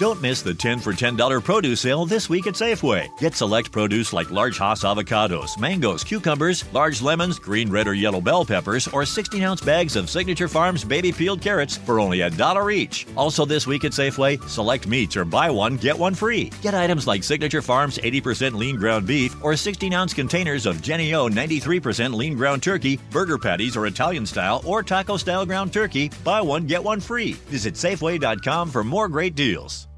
[0.00, 3.06] Don't miss the 10 for $10 produce sale this week at Safeway.
[3.18, 8.22] Get select produce like large Hass avocados, mangoes, cucumbers, large lemons, green, red, or yellow
[8.22, 12.30] bell peppers, or 16 ounce bags of Signature Farms baby peeled carrots for only a
[12.30, 13.06] dollar each.
[13.14, 16.50] Also, this week at Safeway, select meats or buy one, get one free.
[16.62, 21.12] Get items like Signature Farms 80% lean ground beef or 16 ounce containers of Jenny
[21.12, 26.10] O 93% lean ground turkey, burger patties or Italian style or taco style ground turkey.
[26.24, 27.32] Buy one, get one free.
[27.50, 29.89] Visit Safeway.com for more great deals.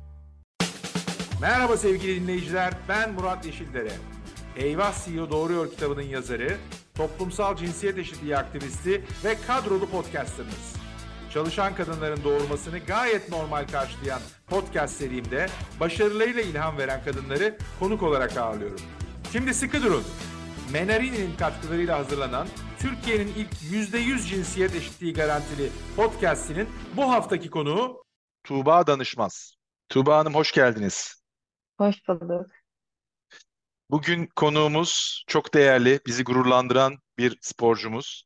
[1.43, 3.93] Merhaba sevgili dinleyiciler, ben Murat Yeşildere.
[4.57, 6.57] Eyvah CEO Doğruyor kitabının yazarı,
[6.95, 10.77] toplumsal cinsiyet eşitliği aktivisti ve kadrolu podcasterınız.
[11.33, 15.47] Çalışan kadınların doğurmasını gayet normal karşılayan podcast serimde
[15.81, 18.81] başarılarıyla ilham veren kadınları konuk olarak ağırlıyorum.
[19.33, 20.05] Şimdi sıkı durun.
[20.73, 28.05] Menarini'nin katkılarıyla hazırlanan Türkiye'nin ilk %100 cinsiyet eşitliği garantili podcastinin bu haftaki konuğu
[28.45, 29.55] Tuğba Danışmaz.
[29.89, 31.22] Tuğba Hanım hoş geldiniz.
[31.83, 32.51] Hoş bulduk.
[33.91, 38.25] Bugün konuğumuz çok değerli, bizi gururlandıran bir sporcumuz.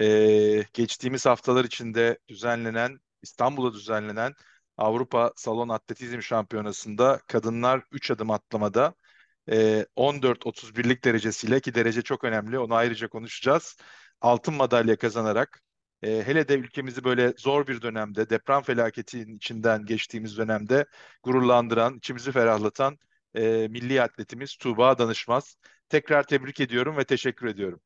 [0.00, 4.32] Ee, geçtiğimiz haftalar içinde düzenlenen, İstanbul'da düzenlenen
[4.76, 8.94] Avrupa Salon Atletizm Şampiyonası'nda kadınlar 3 adım atlamada
[9.50, 13.76] e, 14-31'lik derecesiyle ki derece çok önemli, onu ayrıca konuşacağız.
[14.20, 15.63] Altın madalya kazanarak
[16.04, 20.86] e, hele de ülkemizi böyle zor bir dönemde, deprem felaketinin içinden geçtiğimiz dönemde
[21.22, 22.98] gururlandıran, içimizi ferahlatan
[23.34, 25.56] e, milli atletimiz Tuğba Danışmaz.
[25.88, 27.80] Tekrar tebrik ediyorum ve teşekkür ediyorum.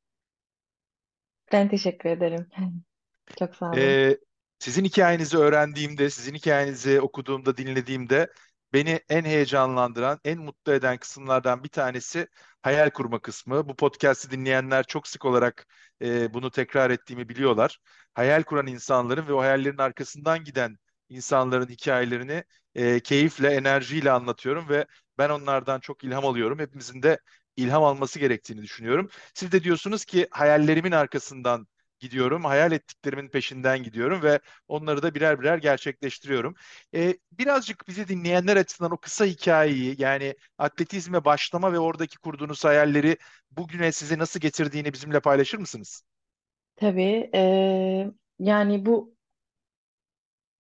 [1.53, 2.47] Ben teşekkür ederim.
[3.39, 3.77] Çok sağ olun.
[3.79, 4.17] E,
[4.59, 8.29] sizin hikayenizi öğrendiğimde, sizin hikayenizi okuduğumda, dinlediğimde
[8.73, 12.29] beni en heyecanlandıran, en mutlu eden kısımlardan bir tanesi
[12.63, 13.69] hayal kurma kısmı.
[13.69, 15.67] Bu podcast'i dinleyenler çok sık olarak
[16.03, 17.79] e, bunu tekrar ettiğimi biliyorlar.
[18.15, 20.77] Hayal kuran insanların ve o hayallerin arkasından giden
[21.09, 24.87] insanların hikayelerini e, keyifle, enerjiyle anlatıyorum ve
[25.19, 26.59] ben onlardan çok ilham alıyorum.
[26.59, 27.19] Hepimizin de
[27.57, 29.09] ilham alması gerektiğini düşünüyorum.
[29.35, 31.67] Siz de diyorsunuz ki hayallerimin arkasından
[32.01, 32.45] gidiyorum.
[32.45, 36.55] Hayal ettiklerimin peşinden gidiyorum ve onları da birer birer gerçekleştiriyorum.
[36.95, 43.17] Ee, birazcık bizi dinleyenler açısından o kısa hikayeyi yani atletizme başlama ve oradaki kurduğunuz hayalleri
[43.51, 46.03] bugüne size nasıl getirdiğini bizimle paylaşır mısınız?
[46.77, 47.31] Tabii.
[47.35, 49.15] eee, yani bu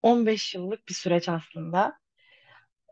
[0.03, 1.98] 15 yıllık bir süreç aslında.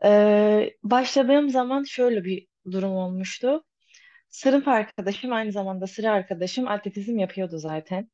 [0.03, 3.63] Eee, başladığım zaman şöyle bir durum olmuştu.
[4.29, 8.11] Sınıf arkadaşım aynı zamanda sıra arkadaşım atletizm yapıyordu zaten.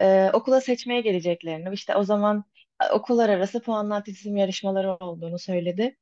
[0.00, 2.44] Eee, okula seçmeye geleceklerini işte o zaman
[2.82, 5.96] e, okullar arası puanlı yarışmaları olduğunu söyledi.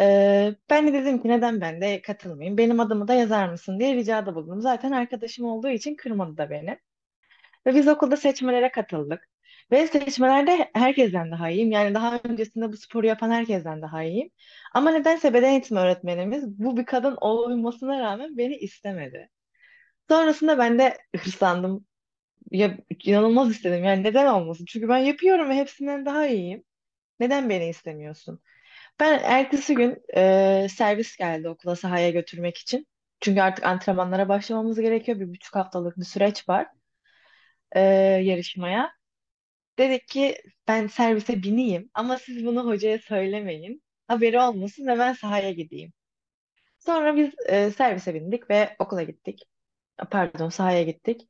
[0.00, 2.58] Eee, ben de dedim ki neden ben de katılmayayım?
[2.58, 4.60] Benim adımı da yazar mısın diye ricada bulundum.
[4.60, 6.78] Zaten arkadaşım olduğu için kırmadı da beni.
[7.66, 9.28] Ve biz okulda seçmelere katıldık.
[9.72, 11.72] Ve seçmelerde herkesten daha iyiyim.
[11.72, 14.30] Yani daha öncesinde bu sporu yapan herkesten daha iyiyim.
[14.74, 19.30] Ama nedense beden eğitimi öğretmenimiz bu bir kadın olmasına rağmen beni istemedi.
[20.08, 21.86] Sonrasında ben de hırslandım.
[22.50, 23.84] Ya, inanılmaz istedim.
[23.84, 24.64] Yani neden olmasın?
[24.68, 26.64] Çünkü ben yapıyorum ve hepsinden daha iyiyim.
[27.20, 28.40] Neden beni istemiyorsun?
[29.00, 32.88] Ben ertesi gün e, servis geldi okula sahaya götürmek için.
[33.20, 35.20] Çünkü artık antrenmanlara başlamamız gerekiyor.
[35.20, 36.66] Bir buçuk haftalık bir süreç var
[37.76, 37.80] e,
[38.24, 38.92] yarışmaya.
[39.78, 43.82] Dedik ki ben servise bineyim ama siz bunu hocaya söylemeyin.
[44.08, 45.92] Haberi olmasın ve ben sahaya gideyim.
[46.80, 49.42] Sonra biz e, servise bindik ve okula gittik.
[50.12, 51.29] Pardon sahaya gittik.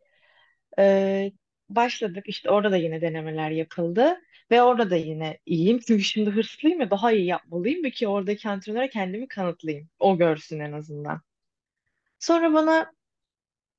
[0.80, 1.32] E,
[1.68, 4.20] başladık işte orada da yine denemeler yapıldı.
[4.50, 5.78] Ve orada da yine iyiyim.
[5.78, 9.88] Çünkü şimdi hırslıyım ve daha iyi yapmalıyım ve ki oradaki antrenöre kendimi kanıtlayayım.
[9.98, 11.20] O görsün en azından.
[12.18, 12.92] Sonra bana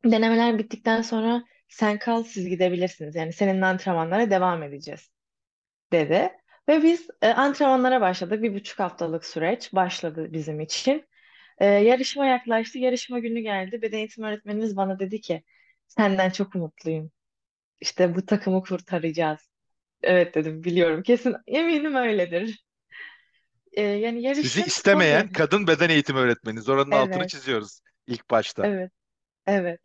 [0.06, 3.16] denemeler bittikten sonra sen kal siz gidebilirsiniz.
[3.16, 5.12] Yani seninle antrenmanlara devam edeceğiz
[5.91, 6.31] dedi.
[6.69, 8.44] Ve biz e, antrenmanlara başladık.
[8.44, 11.06] Bir buçuk haftalık süreç başladı bizim için.
[11.59, 12.79] E, yarışma yaklaştı.
[12.79, 13.81] Yarışma günü geldi.
[13.81, 15.44] Beden eğitim öğretmenimiz bana dedi ki
[15.97, 17.12] senden çok umutluyum.
[17.81, 19.40] İşte bu takımı kurtaracağız.
[20.03, 21.03] Evet dedim biliyorum.
[21.03, 22.66] Kesin eminim öyledir.
[23.74, 25.31] E, yani Sizi yarışın istemeyen günü.
[25.31, 26.69] kadın beden eğitimi öğretmeniniz.
[26.69, 28.71] Oranın altını Evet, çiziyoruz ilk başta.
[28.71, 28.92] evet,
[29.48, 29.81] evet.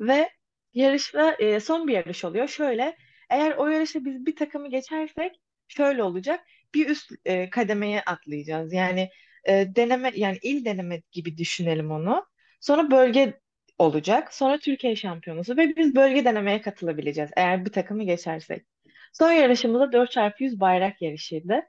[0.00, 0.30] Ve
[0.74, 2.48] yarışma e, son bir yarış oluyor.
[2.48, 2.96] Şöyle,
[3.30, 6.40] eğer o yarışta biz bir takımı geçersek şöyle olacak.
[6.74, 8.74] Bir üst e, kademeye atlayacağız.
[8.74, 9.10] Yani
[9.48, 12.26] e, deneme yani il deneme gibi düşünelim onu.
[12.60, 13.40] Sonra bölge
[13.82, 14.34] olacak.
[14.34, 18.66] Sonra Türkiye şampiyonası ve biz bölge denemeye katılabileceğiz eğer bir takımı geçersek.
[19.12, 21.62] Son yarışımız da 4x100 bayrak yarışıydı.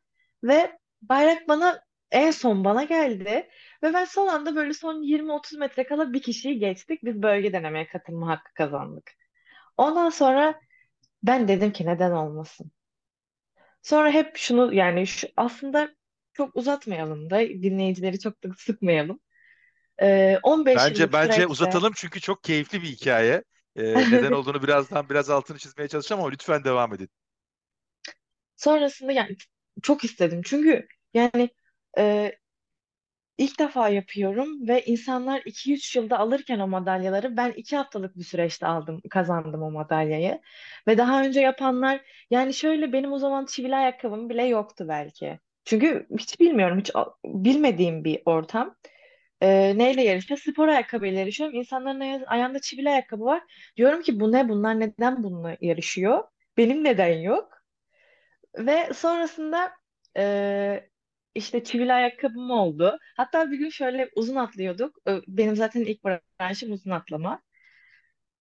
[0.44, 1.82] Ve bayrak bana
[2.12, 3.50] en son bana geldi.
[3.84, 7.04] Ve ben son anda böyle son 20-30 metre kala bir kişiyi geçtik.
[7.04, 9.12] Biz bölge denemeye katılma hakkı kazandık.
[9.78, 10.62] Ondan sonra
[11.24, 12.72] ben dedim ki neden olmasın?
[13.82, 15.96] Sonra hep şunu yani şu, aslında
[16.34, 19.20] çok uzatmayalım da dinleyicileri çok da sıkmayalım.
[20.02, 23.44] Ee, 15 Bence yıllık bence süreçte uzatalım çünkü çok keyifli bir hikaye.
[23.76, 27.10] Ee, neden olduğunu birazdan biraz altını çizmeye çalışacağım ama lütfen devam edin.
[28.56, 29.38] sonrasında yani
[29.84, 30.42] çok istedim.
[30.46, 31.50] Çünkü yani
[31.98, 32.32] e,
[33.38, 38.68] ilk defa yapıyorum ve insanlar 2-3 yılda alırken o madalyaları ben 2 haftalık bir süreçte
[38.68, 40.42] aldım, kazandım o madalyayı.
[40.88, 45.40] Ve daha önce yapanlar yani şöyle benim o zaman çivili ayakkabım bile yoktu belki.
[45.66, 46.92] Çünkü hiç bilmiyorum, hiç
[47.26, 48.76] bilmediğim bir ortam.
[49.44, 50.40] Ee, neyle yarışıyor?
[50.40, 51.56] Spor ayakkabıyla yarışıyorum.
[51.56, 53.44] İnsanların aya- ayağında çivili ayakkabı var.
[53.78, 54.50] Diyorum ki bu ne?
[54.50, 56.24] Bunlar neden bununla yarışıyor?
[56.58, 57.64] Benim neden yok?
[58.58, 59.72] Ve sonrasında
[60.18, 60.90] e,
[61.36, 62.98] işte çivili ayakkabım oldu.
[63.18, 64.98] Hatta bir gün şöyle uzun atlıyorduk.
[65.28, 66.04] Benim zaten ilk
[66.40, 67.42] branşım uzun atlama.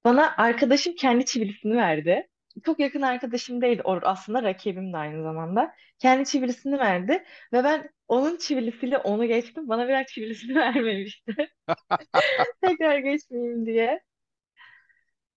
[0.04, 2.28] Bana arkadaşım kendi çivilisini verdi.
[2.64, 5.74] Çok yakın arkadaşım değil, o aslında rakibim de aynı zamanda.
[5.98, 9.68] Kendi çivilisini verdi ve ben onun çivilisiyle onu geçtim.
[9.68, 11.34] Bana biraz çivilisini vermemişti.
[12.62, 14.00] Tekrar geçmeyeyim diye.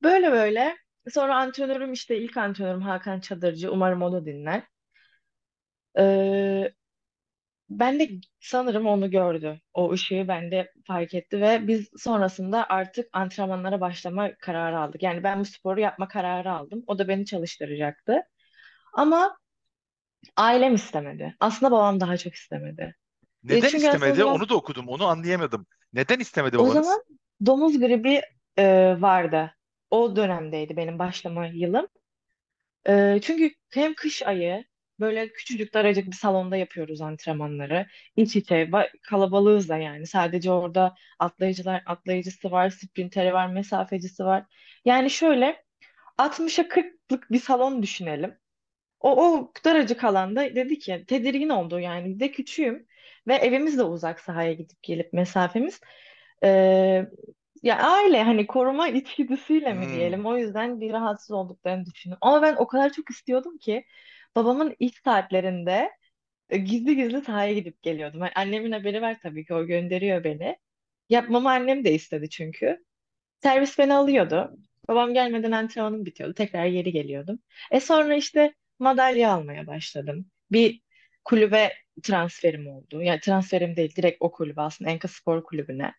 [0.04, 0.78] Böyle böyle.
[1.14, 3.72] Sonra antrenörüm işte ilk antrenörüm Hakan Çadırcı.
[3.72, 4.64] Umarım o da dinler.
[5.98, 6.74] Ee,
[7.70, 8.10] Ben de
[8.40, 9.60] sanırım onu gördü.
[9.74, 15.04] O ışığı bende fark etti ve biz sonrasında artık antrenmanlara başlama kararı aldık.
[15.04, 16.84] Yani ben bu sporu yapma kararı aldım.
[16.88, 18.22] O da beni çalıştıracaktı.
[18.94, 19.38] Ama
[20.38, 21.36] ailem istemedi.
[21.40, 22.96] Aslında babam daha çok istemedi.
[23.50, 24.16] E, Neden çünkü aslında istemedi?
[24.16, 24.88] biraz Onu da okudum.
[24.88, 25.66] Onu anlayamadım.
[25.94, 26.86] Neden istemedi o babanız?
[26.86, 27.04] zaman
[27.46, 28.22] domuz gribi
[28.58, 29.56] e, vardı.
[29.92, 31.88] O dönemdeydi benim başlama yılım.
[32.90, 34.66] Ee, çünkü hem kış ayı
[35.00, 37.88] böyle küçücük daracık bir salonda yapıyoruz antrenmanları.
[38.16, 40.08] İç içe ba- kalabalığız da yani.
[40.08, 44.46] Sadece orada atlayıcılar, atlayıcısı var, sprinteri var, mesafecisi var.
[44.86, 45.66] Yani şöyle
[46.18, 48.38] 60'a 40'lık bir salon düşünelim.
[49.00, 52.88] O, o daracık alanda dedi ki tedirgin oldu yani bir de küçüğüm
[53.28, 55.82] ve evimiz de uzak sahaya gidip gelip mesafemiz.
[56.44, 57.06] Ee,
[57.64, 59.92] ya aile hani koruma içgüdüsüyle mi Hmm.
[59.92, 62.18] diyelim o yüzden bir rahatsız olduklarını düşündüm.
[62.22, 63.86] Ama ben o kadar çok istiyordum ki
[64.36, 65.92] babamın ilk saatlerinde
[66.50, 68.20] e, gizli gizli sahaya gidip geliyordum.
[68.22, 70.58] Yani annemin haberi var tabii ki o gönderiyor beni.
[71.10, 72.86] Yapmamı annem de istedi çünkü.
[73.44, 74.58] Servis beni alıyordu.
[74.88, 76.34] Babam gelmeden antrenmanım bitiyordu.
[76.34, 77.40] Tekrar geri geliyordum.
[77.72, 80.26] E sonra işte madalya almaya başladım.
[80.52, 80.82] Bir
[81.26, 81.74] kulübe
[82.04, 83.02] transferim oldu.
[83.02, 85.94] Yani transferim değil, direkt o kulübe aslında Enka Spor Kulübü'ne.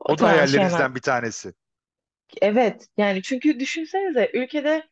[0.00, 0.80] O O da şey hemen.
[0.80, 1.52] hayallerinizden bir tanesi.
[2.42, 4.88] Evet, yani çünkü düşünsenize ülkede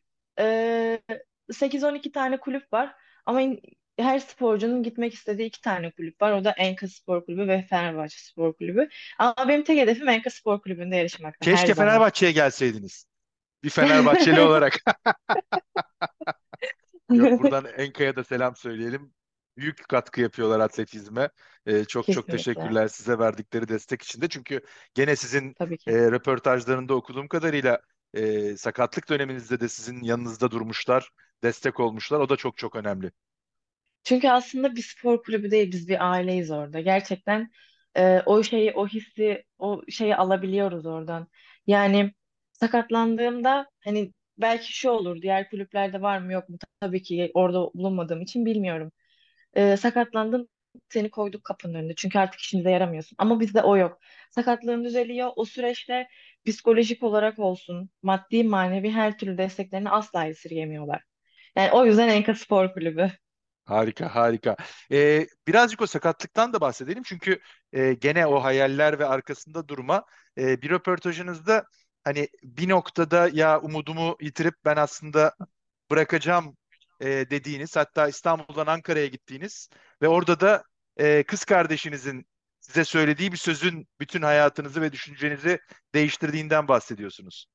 [1.51, 2.95] 8-12 tane kulüp var
[3.25, 3.41] ama
[3.99, 6.31] her sporcunun gitmek istediği iki tane kulüp var.
[6.31, 8.89] O da Enka Spor Kulübü ve Fenerbahçe Spor Kulübü.
[9.19, 11.73] Ama benim tek hedefim Enka Spor Kulübü'nde yarışmakta Keşke.
[11.73, 13.05] Fenerbahçe'ye gelseydiniz.
[13.63, 14.73] Bir Fenerbahçeli olarak.
[17.11, 19.13] Yok buradan Enka'ya da selam söyleyelim.
[19.57, 21.29] Büyük katkı yapıyorlar atletizme.
[21.65, 22.37] Ee, çok çok Kesinlikle.
[22.37, 24.29] teşekkürler size verdikleri destek için de.
[24.29, 24.61] Çünkü
[24.93, 25.55] gene sizin
[25.87, 27.81] e, röportajlarında okuduğum kadarıyla
[28.13, 31.09] e, sakatlık döneminizde de sizin yanınızda durmuşlar,
[31.43, 32.19] destek olmuşlar.
[32.19, 33.11] O da çok çok önemli.
[34.03, 36.79] Çünkü aslında bir spor kulübü değil, biz bir aileyiz orada.
[36.81, 37.51] Gerçekten
[37.97, 41.27] e, o şeyi, o hissi, o şeyi alabiliyoruz oradan.
[41.67, 42.13] Yani
[42.53, 46.57] sakatlandığımda hani belki şu olur, diğer kulüplerde var mı yok mu?
[46.79, 48.91] Tabii ki orada bulunmadığım için bilmiyorum.
[49.53, 50.47] E, sakatlandım,
[50.89, 51.95] seni koyduk kapının önünde.
[51.95, 53.15] Çünkü artık işimize yaramıyorsun.
[53.19, 53.99] Ama bizde o yok.
[54.31, 55.31] Sakatlığın düzeliyor.
[55.35, 56.07] O süreçte
[56.45, 61.03] psikolojik olarak olsun, maddi manevi her türlü desteklerini asla esirgemiyorlar.
[61.55, 63.11] Yani o yüzden Enka Spor Kulübü.
[63.65, 64.55] Harika, harika.
[64.91, 67.03] Ee, birazcık o sakatlıktan da bahsedelim.
[67.03, 67.39] Çünkü
[67.73, 70.03] e, gene o hayaller ve arkasında durma.
[70.37, 71.63] e, bir röportajınızda
[72.03, 75.35] hani bir noktada ya umudumu yitirip ben aslında
[75.91, 76.57] bırakacağım
[77.01, 79.69] e, dediğiniz, hatta İstanbul'dan Ankara'ya gittiğiniz
[80.01, 80.63] ve orada da
[80.97, 82.25] e, kız kardeşinizin
[82.59, 85.59] size söylediği bir sözün bütün hayatınızı ve düşüncenizi
[85.93, 87.45] değiştirdiğinden bahsediyorsunuz.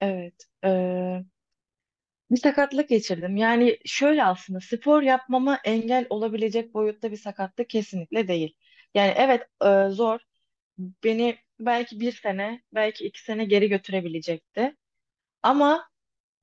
[0.00, 0.34] Evet.
[0.64, 0.70] e,
[2.30, 3.36] bir sakatlık geçirdim.
[3.36, 8.54] Yani şöyle aslında spor yapmama engel olabilecek boyutta bir sakatlık kesinlikle değil.
[8.94, 10.20] Yani evet e, zor.
[10.78, 14.76] Beni belki bir sene, belki iki sene geri götürebilecekti.
[15.42, 15.88] Ama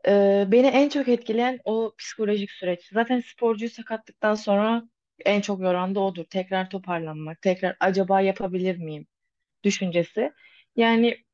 [0.07, 2.89] e, beni en çok etkileyen o psikolojik süreç.
[2.93, 4.83] Zaten sporcuyu sakatlıktan sonra
[5.25, 6.25] en çok yoran da odur.
[6.25, 9.07] Tekrar toparlanmak, tekrar acaba yapabilir miyim
[9.63, 10.33] düşüncesi.
[10.75, 11.24] Yani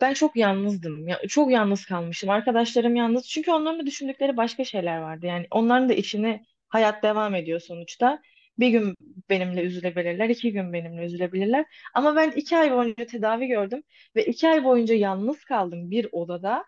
[0.00, 1.08] Ben çok yalnızdım.
[1.08, 2.30] Ya, çok yalnız kalmışım.
[2.30, 3.28] Arkadaşlarım yalnız.
[3.28, 5.26] Çünkü onların da düşündükleri başka şeyler vardı.
[5.26, 8.22] Yani onların da işini hayat devam ediyor sonuçta.
[8.58, 8.94] Bir gün
[9.30, 11.66] benimle üzülebilirler, iki gün benimle üzülebilirler.
[11.94, 13.82] Ama ben iki ay boyunca tedavi gördüm
[14.16, 16.64] ve iki ay boyunca yalnız kaldım bir odada.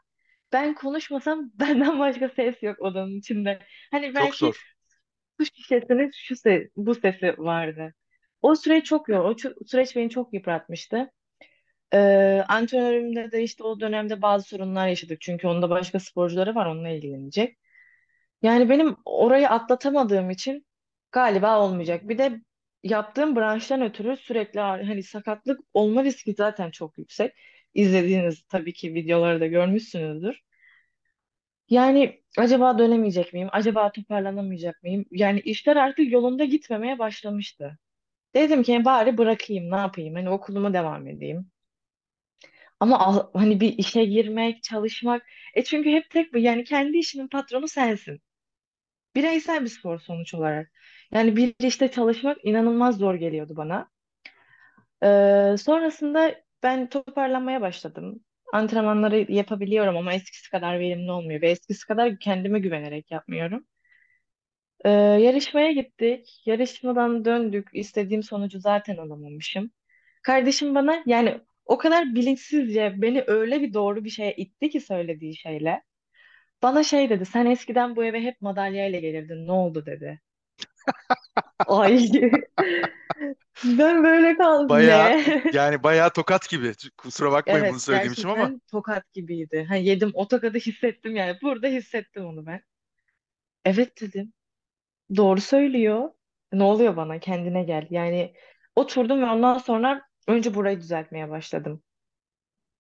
[0.53, 3.59] Ben konuşmasam benden başka ses yok odanın içinde.
[3.91, 4.75] Hani Çok belki zor.
[5.41, 7.95] su şişesinin şu se bu sesi vardı.
[8.43, 9.35] O süreç çok yoğun.
[9.35, 11.11] O süreç beni çok yıpratmıştı.
[11.95, 15.21] Ee, antrenörümle de işte o dönemde bazı sorunlar yaşadık.
[15.21, 17.59] Çünkü onda başka sporcuları var onunla ilgilenecek.
[18.43, 20.67] Yani benim orayı atlatamadığım için
[21.13, 22.09] galiba olmayacak.
[22.09, 22.43] Bir de
[22.85, 27.35] yaptığım branştan ötürü sürekli hani sakatlık olma riski zaten çok yüksek.
[27.75, 30.43] İzlediğiniz tabii ki videoları da görmüşsünüzdür.
[31.71, 33.49] Yani acaba dönemeyecek miyim?
[33.53, 35.05] Acaba toparlanamayacak mıyım?
[35.11, 37.79] Yani işler artık yolunda gitmemeye başlamıştı.
[38.35, 40.15] Dedim ki bari bırakayım, ne yapayım?
[40.15, 41.51] Hani okuluma devam edeyim.
[42.81, 45.23] Ama al- hani bir işe girmek, çalışmak.
[45.55, 48.21] E çünkü hep tek bir yani kendi işinin patronu sensin.
[49.17, 50.73] Bireysel bir spor sonuç olarak.
[51.13, 53.91] Yani bir işte çalışmak inanılmaz zor geliyordu bana.
[55.03, 58.25] Ee, sonrasında ben toparlanmaya başladım.
[58.53, 63.65] Antrenmanları yapabiliyorum ama eskisi kadar verimli olmuyor ve eskisi kadar kendime güvenerek yapmıyorum.
[64.85, 66.43] Ee, yarışmaya gittik.
[66.47, 67.69] Yarışmadan döndük.
[67.73, 69.71] İstediğim sonucu zaten alamamışım.
[70.23, 75.37] Kardeşim bana yani o kadar bilinçsizce beni öyle bir doğru bir şeye itti ki söylediği
[75.37, 75.83] şeyle.
[76.63, 80.21] Bana şey dedi, sen eskiden bu eve hep madalyayla gelirdin, ne oldu dedi.
[81.67, 82.09] Ay
[83.65, 85.43] ben böyle kaldım Baya ne?
[85.53, 86.73] yani baya tokat gibi.
[86.99, 89.67] Kusura bakmayın bunu Evet söylediğim için ama gerçekten tokat gibiydi.
[89.69, 91.39] Ha, yedim o tokadı hissettim yani.
[91.43, 92.63] Burada hissettim onu ben.
[93.65, 94.33] Evet dedim.
[95.17, 96.11] Doğru söylüyor.
[96.53, 97.19] Ne oluyor bana?
[97.19, 97.87] Kendine gel.
[97.91, 98.35] Yani
[98.77, 101.85] oturdum ve ondan sonra önce burayı düzeltmeye başladım.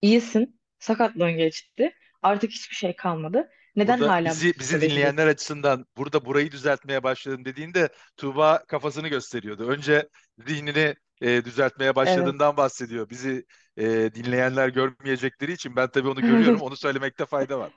[0.02, 0.60] İyisin.
[0.78, 1.94] Sakatlığın geçti.
[2.22, 3.50] Artık hiçbir şey kalmadı.
[3.76, 9.08] Neden burada hala bu bizi bizi dinleyenler açısından burada burayı düzeltmeye başladım dediğinde Tuğba kafasını
[9.08, 9.68] gösteriyordu.
[9.68, 10.08] Önce
[10.46, 12.34] zihnini e, düzeltmeye Evet.
[12.36, 13.10] başladığından bahsediyor.
[13.10, 16.60] Bizi e, dinleyenler görmeyecekleri için ben tabii onu görüyorum.
[16.60, 17.72] Onu söylemekte fayda var.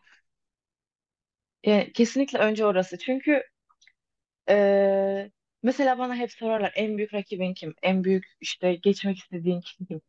[1.64, 2.98] Yani kesinlikle önce orası.
[2.98, 3.44] Çünkü
[4.50, 5.32] eee,
[5.64, 7.74] mesela bana hep sorarlar en büyük rakibin kim?
[7.84, 10.02] En büyük işte geçmek istediğin kim?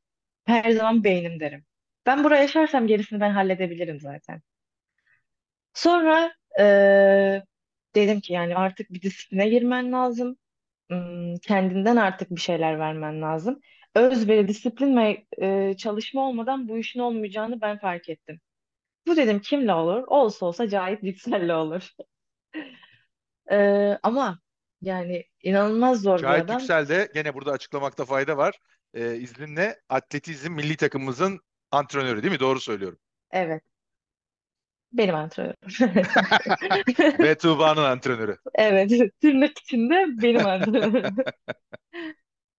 [0.47, 1.67] Her zaman beynim derim.
[2.07, 4.43] Ben buraya yaşarsam gerisini ben halledebilirim zaten.
[5.75, 7.45] Sonra eee,
[7.95, 10.37] dedim ki yani artık bir disipline girmen lazım.
[11.43, 13.61] Kendinden artık bir şeyler vermen lazım.
[13.95, 18.41] Özveri, disiplin ve eee, çalışma olmadan bu işin olmayacağını ben fark ettim.
[19.09, 20.05] Bu dedim kimle olur?
[20.09, 21.91] Olsa olsa Cahit Yüksel'le olur.
[23.51, 24.39] Eee, ama
[24.83, 26.51] yani inanılmaz zor bir Cahit adam.
[26.51, 28.59] Yüksel de gene burada açıklamakta fayda var.
[28.95, 32.41] E, izninle atletizm milli takımımızın antrenörü değil mi?
[32.41, 32.99] Doğru söylüyorum.
[33.31, 33.63] Evet,
[34.93, 35.57] benim antrenörüm.
[37.19, 38.37] Ve Tuğba'nın antrenörü.
[38.55, 41.17] Evet, tırnak içinde benim antrenörüm.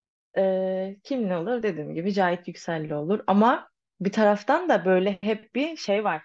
[0.37, 1.63] Eee kimle olur?
[1.63, 3.19] Dediğim gibi Cahit Yüksel'le olur.
[3.27, 6.23] Ama bir taraftan da böyle hep bir şey var.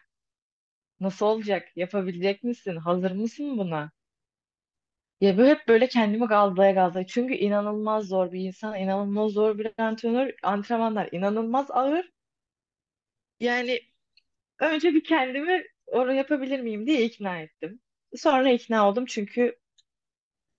[1.00, 1.68] Nasıl olacak?
[1.76, 2.76] Yapabilecek misin?
[2.76, 3.90] Hazır mısın buna?
[5.20, 7.06] Ya böyle hep böyle kendimi gazlaya gazlaya.
[7.06, 10.32] Çünkü inanılmaz zor bir insan, inanılmaz zor bir antrenör.
[10.42, 12.10] Antrenmanlar inanılmaz ağır.
[13.40, 13.80] Yani
[14.60, 17.80] önce bir kendimi oraya yapabilir miyim diye ikna ettim.
[18.16, 19.56] Sonra ikna oldum çünkü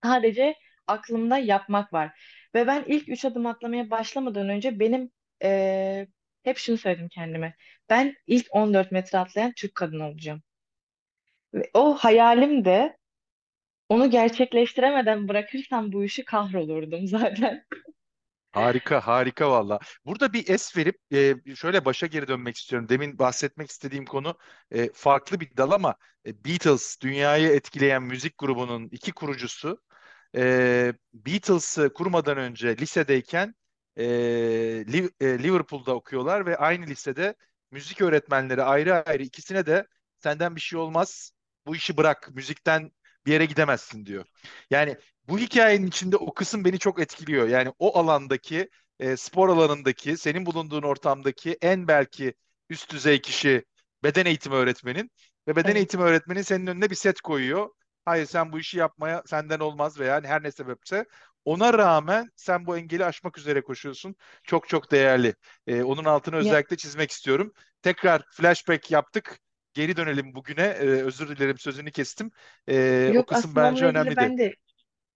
[0.03, 0.55] sadece
[0.87, 2.21] aklımda yapmak var.
[2.55, 5.11] Ve ben ilk üç adım atlamaya başlamadan önce benim
[5.43, 6.07] eee,
[6.43, 7.55] hep şunu söyledim kendime.
[7.89, 10.41] Ben ilk 14 metre atlayan Türk kadını olacağım.
[11.53, 12.97] Ve o hayalim de
[13.89, 17.65] onu gerçekleştiremeden bırakırsam bu işi kahrolurdum zaten.
[18.51, 19.79] Harika, harika valla.
[20.05, 22.89] Burada bir es verip e, şöyle başa geri dönmek istiyorum.
[22.89, 24.38] Demin bahsetmek istediğim konu
[24.72, 29.81] e, farklı bir dal ama e, Beatles dünyayı etkileyen müzik grubunun iki kurucusu
[30.36, 33.55] e, Beatles'ı kurmadan önce lisedeyken
[33.96, 34.03] e,
[35.22, 37.36] e, Liverpool'da okuyorlar ve aynı lisede
[37.72, 39.88] müzik öğretmenleri ayrı ayrı ikisine de
[40.19, 41.31] senden bir şey olmaz,
[41.65, 42.91] bu işi bırak, müzikten
[43.29, 44.25] bir yere gidemezsin diyor.
[44.69, 47.48] Yani bu hikayenin içinde o kısım beni çok etkiliyor.
[47.48, 48.69] Yani o alandaki,
[49.00, 52.33] e, spor alanındaki, senin bulunduğun ortamdaki en belki
[52.69, 53.65] üst düzey kişi
[54.03, 55.12] beden eğitimi öğretmenin
[55.48, 57.69] ve beden Evet, eğitimi öğretmenin senin önüne bir set koyuyor.
[58.05, 61.05] Hayır sen bu işi yapmaya senden olmaz veya her ne sebepse
[61.45, 64.15] ona rağmen sen bu engeli aşmak üzere koşuyorsun.
[64.43, 65.36] Çok çok değerli.
[65.67, 67.53] E, onun altını özellikle çizmek istiyorum.
[67.81, 69.39] Tekrar flashback yaptık.
[69.79, 70.62] Geri dönelim bugüne.
[70.62, 72.31] E, özür dilerim sözünü kestim.
[72.67, 74.15] E, o yok kısım aslında bence onunla ilgili önemliydi.
[74.17, 74.55] ben de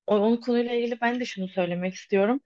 [0.08, 2.39] o, onun konuyla ilgili ben de şunu söylemek istiyorum.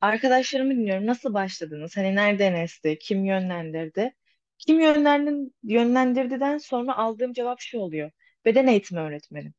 [0.00, 1.06] Arkadaşlarımı dinliyorum.
[1.06, 1.96] Nasıl başladınız?
[1.96, 2.98] Hani nereden esti?
[3.00, 4.14] Kim yönlendirdi?
[4.58, 8.10] Kim yönlendir, yönlendirdiden sonra aldığım cevap şu oluyor.
[8.44, 9.54] Beden eğitimi öğretmenim.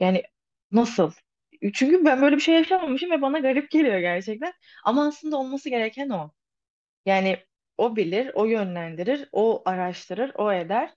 [0.00, 0.22] Yani
[0.72, 1.12] nasıl?
[1.74, 4.52] Çünkü ben böyle bir şey yaşamamışım ve bana garip geliyor gerçekten.
[4.84, 6.32] Ama aslında olması gereken o.
[7.06, 7.38] Yani
[7.78, 10.94] o bilir, o yönlendirir, o araştırır, o eder.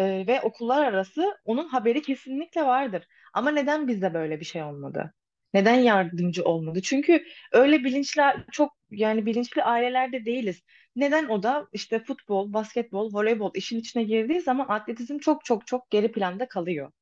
[0.00, 3.06] Ee, ve okullar arası onun haberi kesinlikle vardır.
[3.34, 5.14] Ama neden bizde böyle bir şey olmadı?
[5.54, 6.82] Neden yardımcı olmadı?
[6.82, 10.62] Çünkü öyle bilinçli çok yani bilinçli ailelerde değiliz.
[10.96, 15.90] Neden o da işte futbol, basketbol, voleybol işin içine girdiği zaman atletizm çok çok çok
[15.90, 16.92] geri planda kalıyor.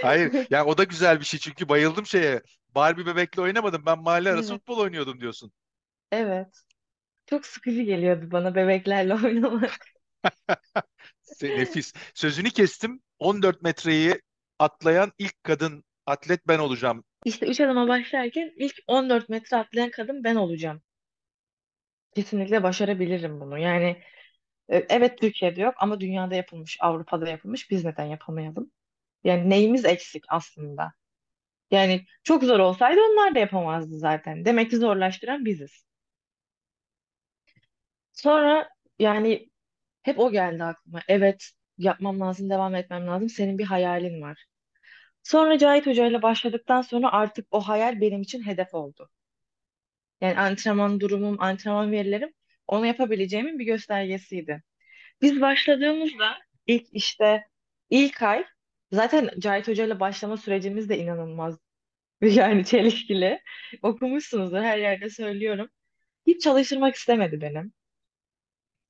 [0.00, 2.42] Hayır, yani o da güzel bir şey çünkü bayıldım şeye.
[2.75, 3.87] Barbie bebekle oynamadım.
[3.87, 5.52] Ben mahalle arası Evet, futbol oynuyordum diyorsun.
[6.12, 6.62] evet.
[7.26, 9.78] Çok sıkıcı geliyordu bana bebeklerle oynamak.
[11.22, 11.92] Se- Nefis.
[12.14, 13.02] Sözünü kestim.
[13.18, 14.20] 14 metreyi
[14.58, 17.04] atlayan ilk kadın atlet ben olacağım.
[17.25, 20.82] İşte üç adıma başlarken ilk 14 metre atlayan kadın ben olacağım.
[22.14, 23.58] Kesinlikle başarabilirim bunu.
[23.58, 24.02] Yani
[24.70, 27.70] e, evet Türkiye'de yok ama dünyada yapılmış, Avrupa'da yapılmış.
[27.70, 28.72] Biz neden yapamayalım?
[29.25, 30.93] Yani neyimiz eksik aslında?
[31.71, 34.45] Yani çok zor olsaydı onlar da yapamazdı zaten.
[34.45, 35.87] Demek ki zorlaştıran biziz.
[38.12, 39.50] Sonra yani
[40.03, 41.03] hep o geldi aklıma.
[41.09, 43.29] Evet, yapmam lazım, devam etmem lazım.
[43.29, 44.45] Senin bir hayalin var.
[45.23, 49.11] Sonra Cahit Hoca ile başladıktan sonra artık o hayal benim için hedef oldu.
[50.21, 52.33] Yani antrenman durumum, antrenman verilerim
[52.67, 54.62] onu yapabileceğimin bir göstergesiydi.
[55.23, 57.49] Biz başladığımızda ilk işte
[57.91, 58.45] ilk ay
[58.92, 61.59] zaten Cahit Hoca ile başlama sürecimiz de inanılmaz
[62.23, 63.40] yani çelişkili.
[63.82, 65.68] Okumuşsunuzdur her yerde söylüyorum.
[66.26, 67.73] Hiç çalıştırmak istemedi benim.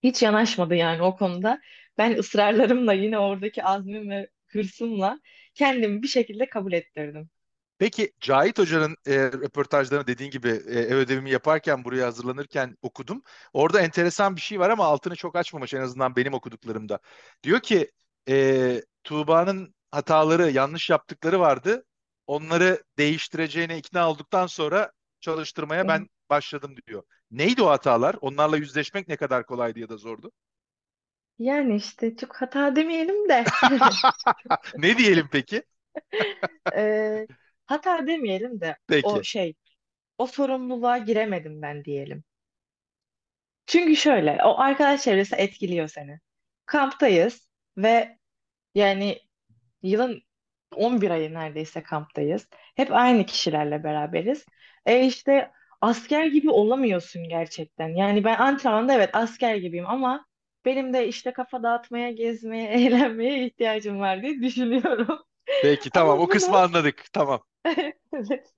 [0.03, 1.61] Hiç yanaşmadı yani o konuda.
[1.99, 5.21] Ben ısrarlarımla yine oradaki azmim ve hırsımla
[5.55, 7.31] kendimi bir şekilde kabul ettirdim.
[7.79, 13.23] Peki Cahit Hoca'nın e, röportajlarını dediğin gibi e, ev ödevimi yaparken buraya hazırlanırken okudum.
[13.53, 16.99] Orada enteresan bir şey var ama altını çok açmamış en azından benim okuduklarımda.
[17.43, 17.91] Diyor ki
[18.29, 21.85] e, Tuğba'nın hataları, yanlış yaptıkları vardı.
[22.27, 27.03] Onları değiştireceğine ikna olduktan sonra çalıştırmaya ben başladım diyor.
[27.31, 28.17] Neydi o hatalar?
[28.21, 30.33] Onlarla yüzleşmek ne kadar kolaydı ya da zordu?
[31.39, 33.45] Yani işte çok hata demeyelim de
[34.77, 35.63] Ne diyelim peki?
[36.77, 37.27] Ee,
[37.67, 39.23] hata demeyelim de o Peki.
[39.23, 39.55] şey
[40.19, 42.25] o sorumluluğa giremedim ben diyelim.
[43.67, 46.21] Çünkü şöyle o arkadaş çevresi etkiliyor seni.
[46.67, 48.19] Kamptayız ve
[48.75, 49.21] yani
[49.83, 50.23] yılın
[50.77, 52.49] 11 ayı neredeyse kamptayız.
[52.77, 54.45] Hep aynı kişilerle beraberiz.
[54.87, 57.89] E işte asker gibi olamıyorsun gerçekten.
[57.89, 60.27] Yani ben antrenmanda evet asker gibiyim ama
[60.65, 65.19] benim de işte kafa dağıtmaya, gezmeye, eğlenmeye ihtiyacım var diye düşünüyorum.
[65.63, 67.05] Peki tamam Ama o kısmı bunu anladık.
[67.13, 67.43] Tamam.
[68.13, 68.55] evet,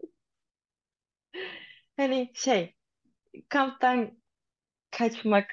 [1.97, 2.75] hani şey
[3.49, 4.23] kamptan
[4.91, 5.51] kaçmak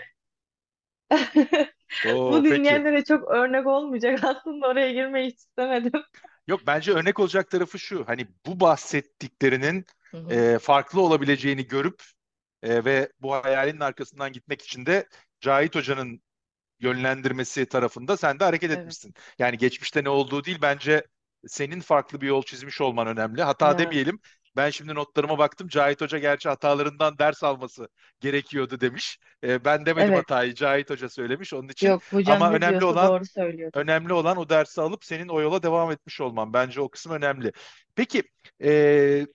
[2.04, 2.84] Oo bu peki.
[2.84, 4.20] dinleyenlere çok örnek olmayacak.
[4.24, 6.04] Aslında oraya girmeyi hiç istemedim.
[6.48, 8.08] Yok bence örnek olacak tarafı şu.
[8.08, 10.42] Hani bu bahsettiklerinin Hı hı.
[10.56, 12.04] e, farklı olabileceğini görüp
[12.64, 15.08] e, ve bu hayalinin arkasından gitmek için de
[15.42, 16.22] Cahit Hoca'nın
[16.80, 18.72] yönlendirmesi tarafında sen de hareket Evet.
[18.72, 19.16] etmişsin.
[19.40, 21.08] Yani geçmişte ne olduğu değil bence
[21.48, 23.44] senin farklı bir yol çizmiş olman önemli.
[23.44, 24.20] Hata Ya demeyelim.
[24.56, 25.68] Ben şimdi notlarıma baktım.
[25.68, 27.88] Cahit Hoca gerçi hatalarından ders alması
[28.20, 29.20] gerekiyordu demiş.
[29.44, 30.20] E, ben demedim evet.
[30.20, 30.56] hatayı.
[30.56, 31.88] Cahit Hoca söylemiş onun için.
[31.88, 33.80] Yok hocam Ama ne önemli diyorsa olan doğru söylüyordur.
[33.80, 36.54] Önemli olan o dersi alıp senin o yola devam etmiş olman.
[36.54, 37.52] Bence o kısım önemli.
[37.96, 38.24] Peki
[38.64, 39.28] e,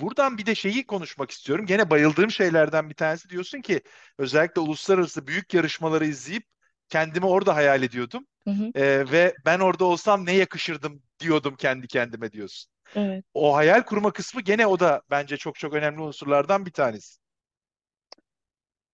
[0.00, 1.66] buradan bir de şeyi konuşmak istiyorum.
[1.66, 3.80] Gene bayıldığım şeylerden bir tanesi diyorsun ki
[4.18, 6.44] özellikle uluslararası büyük yarışmaları izleyip
[6.88, 8.26] kendimi orada hayal ediyordum.
[8.44, 8.70] Hı hı.
[8.74, 12.75] E, ve ben orada olsam ne yakışırdım diyordum kendi kendime diyorsun.
[12.94, 13.24] Evet.
[13.34, 17.18] O hayal kurma kısmı gene o da bence çok çok önemli unsurlardan bir tanesi.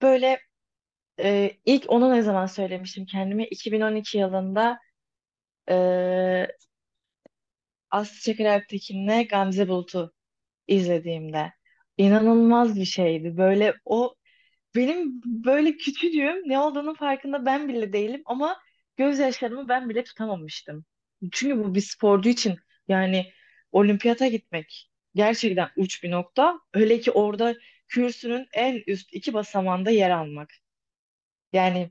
[0.02, 0.40] Böyle
[1.20, 3.46] e, ilk onu ne zaman söylemiştim kendime?
[3.46, 4.78] 2012 yılında
[5.70, 6.48] e,
[7.90, 10.12] Aslı Çakır Alptekin'le Gamze Bulut'u
[10.68, 11.52] izlediğimde.
[11.98, 13.36] inanılmaz bir şeydi.
[13.36, 14.14] Böyle o
[14.76, 18.58] benim böyle küçücüğüm ne olduğunun farkında ben bile değilim ama
[18.96, 20.86] gözyaşlarımı ben bile tutamamıştım.
[21.32, 22.56] Çünkü bu bir sporcu için
[22.88, 23.32] yani
[23.72, 26.60] olimpiyata gitmek gerçekten uç bir nokta.
[26.74, 27.54] Öyle ki orada
[27.88, 30.50] kürsünün en üst iki basamağında yer almak.
[31.52, 31.90] Yani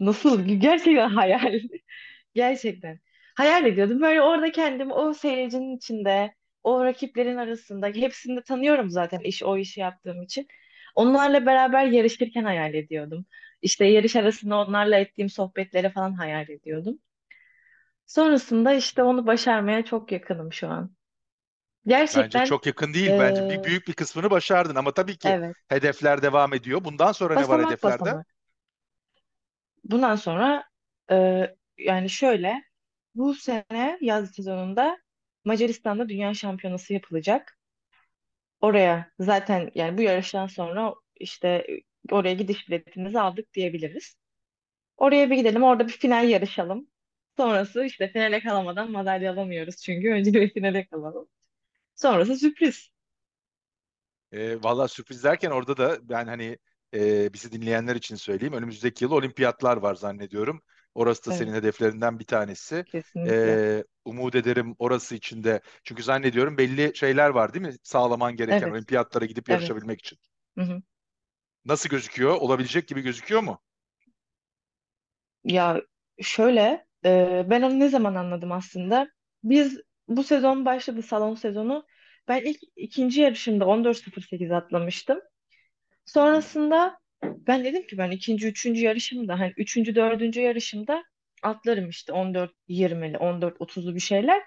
[0.00, 1.60] nasıl gerçekten hayal.
[2.34, 3.00] Gerçekten.
[3.36, 4.02] Hayal ediyordum.
[4.02, 9.56] Böyle orada kendimi o seyircinin içinde, o rakiplerin arasında, hepsini de tanıyorum zaten iş o
[9.58, 10.48] işi yaptığım için.
[10.94, 13.26] Onlarla beraber yarışırken hayal ediyordum.
[13.62, 16.98] İşte yarış arasında onlarla ettiğim sohbetleri falan hayal ediyordum.
[18.06, 20.96] Sonrasında işte onu başarmaya çok yakınım şu an.
[22.12, 23.18] Bence Gerçekten çok yakın değil.
[23.18, 25.56] Bence bir eee, büyük bir kısmını başardın ama tabii ki evet.
[25.68, 26.84] hedefler devam ediyor.
[26.84, 28.16] Bundan sonra ne var Basamak hedeflerde?
[28.22, 28.26] basamak.
[29.84, 30.64] Bundan sonra
[31.10, 32.64] eee, yani şöyle
[33.14, 34.98] bu sene yaz sezonunda
[35.44, 37.58] Macaristan'da Dünya Şampiyonası yapılacak.
[38.60, 41.66] Oraya zaten yani bu yarıştan sonra işte
[42.10, 44.16] oraya gidiş biletimizi aldık diyebiliriz.
[44.98, 46.88] Oraya bir gidelim, orada bir final yarışalım.
[47.36, 51.28] Sonrası işte finale kalamadan madalya alamıyoruz çünkü önce bir finale kalalım.
[51.96, 52.90] Sonrası sürpriz.
[54.32, 56.58] E, valla sürpriz derken orada da ben hani
[56.94, 58.54] e, bizi dinleyenler için söyleyeyim.
[58.54, 60.62] Önümüzdeki yıl olimpiyatlar var zannediyorum.
[60.94, 62.84] Orası da senin Evet, hedeflerinden bir tanesi.
[62.86, 63.62] kesinlikle.
[63.66, 65.60] E, umut ederim orası için de.
[65.84, 67.74] Çünkü zannediyorum belli şeyler var değil mi?
[67.82, 69.76] Sağlaman gereken Evet, olimpiyatlara gidip evet.
[69.88, 70.18] yarışabilmek için.
[70.58, 70.82] Hı hı.
[71.64, 72.34] Nasıl gözüküyor?
[72.36, 73.60] Olabilecek gibi gözüküyor mu?
[75.44, 75.82] Ya
[76.22, 76.86] şöyle,
[77.50, 79.08] ben onu ne zaman anladım aslında?
[79.44, 81.86] Biz bu sezon başladı salon sezonu.
[82.28, 85.20] Ben ilk ikinci yarışımda 14.08 atlamıştım.
[86.06, 91.04] Sonrasında ben dedim ki ben ikinci, üçüncü yarışımda hani üçüncü, dördüncü yarışımda
[91.42, 94.42] atlarım işte 14-20'li, 14-30'lu bir şeyler.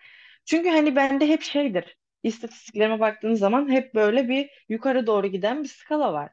[0.45, 1.97] Çünkü hani bende hep şeydir.
[2.23, 6.31] İstatistiklerime baktığınız zaman hep böyle bir yukarı doğru giden bir skala var.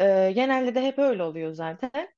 [0.00, 2.08] Ee, genelde de hep öyle oluyor zaten.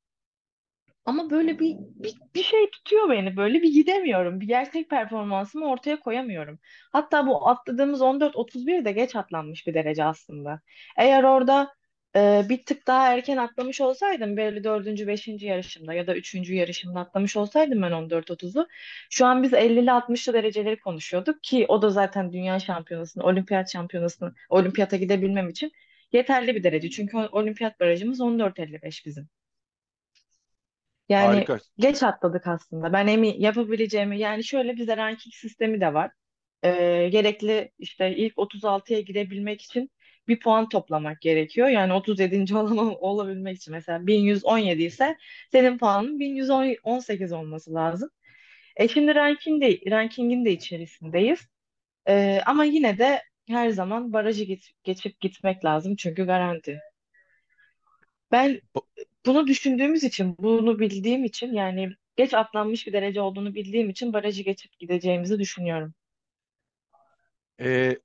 [1.05, 3.37] Ama böyle bir, bir, bir şey tutuyor beni.
[3.37, 4.41] Böyle bir gidemiyorum.
[4.41, 6.59] Bir gerçek performansımı ortaya koyamıyorum.
[6.93, 10.61] Hatta bu atladığımız 14-31 de geç atlanmış bir derece aslında.
[10.97, 11.75] Eğer orada
[12.17, 17.01] e, bir tık daha erken atlamış olsaydım böyle dördüncü, beşinci yarışımda ya da üçüncü yarışımda
[17.01, 18.69] atlamış olsaydım ben 14-30'u
[19.11, 24.35] şu an biz 50'li 60'lı dereceleri konuşuyorduk ki o da zaten dünya şampiyonasını, olimpiyat şampiyonasını,
[24.49, 25.73] olimpiyata gidebilmem için
[26.13, 26.91] yeterli bir derece.
[26.91, 29.40] Çünkü olimpiyat barajımız 14.55 bizim.
[31.11, 31.59] Yani Harika.
[31.79, 32.93] geç atladık aslında.
[32.93, 36.11] Ben emin yapabileceğimi yani şöyle bize ranking sistemi de var.
[36.65, 39.91] Ee, gerekli işte ilk 36'ya girebilmek için
[40.29, 41.69] bir puan toplamak gerekiyor.
[41.69, 42.57] Yani 37.
[42.57, 45.17] olan olabilmek için mesela 1117 ise
[45.53, 48.11] senin puanın 1118 olması lazım.
[48.77, 51.41] E şimdi ranking de, rankingin de içerisindeyiz.
[52.09, 56.81] Ee, ama yine de her zaman barajı git- geçip gitmek lazım çünkü garanti.
[58.33, 58.61] Ben
[59.27, 64.43] bunu düşündüğümüz için, bunu bildiğim için yani geç atlanmış bir derece olduğunu bildiğim için barajı
[64.43, 65.95] geçip gideceğimizi düşünüyorum.
[67.61, 67.99] Ee,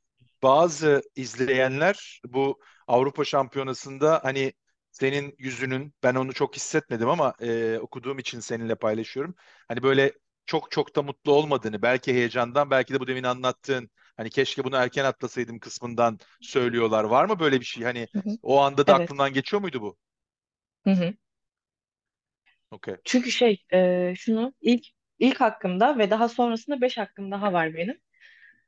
[0.43, 4.53] bazı izleyenler bu Avrupa Şampiyonası'nda hani
[4.91, 9.35] senin yüzünün ben onu çok hissetmedim ama e, okuduğum için seninle paylaşıyorum.
[9.67, 10.13] Hani böyle
[10.45, 14.75] çok çok da mutlu olmadığını belki heyecandan belki de bu demin anlattığın hani keşke bunu
[14.75, 17.03] erken atlasaydım kısmından söylüyorlar.
[17.03, 17.83] Var mı böyle bir şey?
[17.83, 18.37] Hani Hı hı.
[18.41, 18.93] o anda da Evet.
[18.93, 19.97] aklından geçiyor muydu bu?
[20.85, 21.13] Hı hı.
[22.71, 22.95] Okey.
[23.05, 24.85] Çünkü şey, e, şunu ilk
[25.19, 27.97] ilk hakkımda ve daha sonrasında 5 hakkım daha var benim.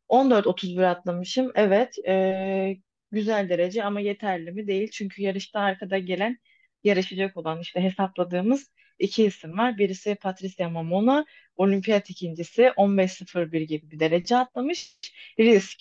[0.07, 1.51] 14-31 atlamışım.
[1.55, 2.77] Evet, e,
[3.11, 4.67] güzel derece ama yeterli mi?
[4.67, 4.89] Değil.
[4.91, 6.37] Çünkü yarışta arkada gelen,
[6.83, 9.77] yarışacak olan işte hesapladığımız iki isim var.
[9.77, 11.25] Birisi Patricia Mamona,
[11.55, 14.97] olimpiyat ikincisi 15.01 gibi bir derece atlamış.
[15.39, 15.79] Risk.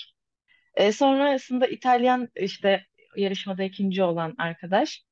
[0.76, 5.04] E, sonrasında İtalyan işte yarışmada ikinci olan arkadaş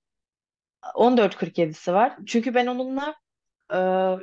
[0.94, 2.16] 14.47'si var.
[2.26, 3.14] Çünkü ben onunla
[3.72, 3.76] e,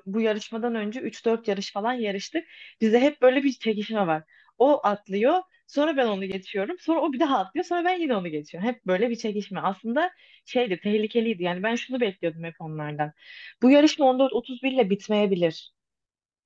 [0.06, 2.46] bu yarışmadan önce 3-4 yarış falan yarıştık.
[2.82, 4.24] Bizde hep böyle bir çekişme var.
[4.58, 8.28] O atlıyor, sonra ben onu geçiyorum, sonra o bir daha atlıyor, sonra ben yine onu
[8.30, 8.70] geçiyorum.
[8.70, 9.60] Hep böyle bir çekişme.
[9.62, 10.12] Aslında
[10.46, 11.44] şeydi, tehlikeliydi.
[11.44, 13.14] Yani ben şunu bekliyordum hep onlardan.
[13.62, 15.72] Bu yarışma 14-31 ile bitmeyebilir.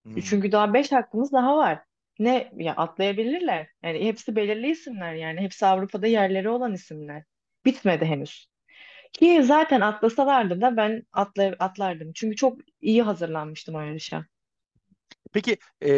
[0.06, 0.22] Hmm.
[0.22, 1.80] Çünkü daha 5 hakkımız daha var.
[2.20, 3.68] Ne ya atlayabilirler.
[3.84, 5.42] Yani hepsi belirli isimler yani.
[5.42, 7.24] Hepsi Avrupa'da yerleri olan isimler.
[7.66, 8.48] Bitmedi henüz.
[9.20, 12.12] Ki zaten atlasalardı da ben atla, atlardım.
[12.14, 14.26] Çünkü çok iyi hazırlanmıştım o yarışa.
[15.34, 15.90] Peki e,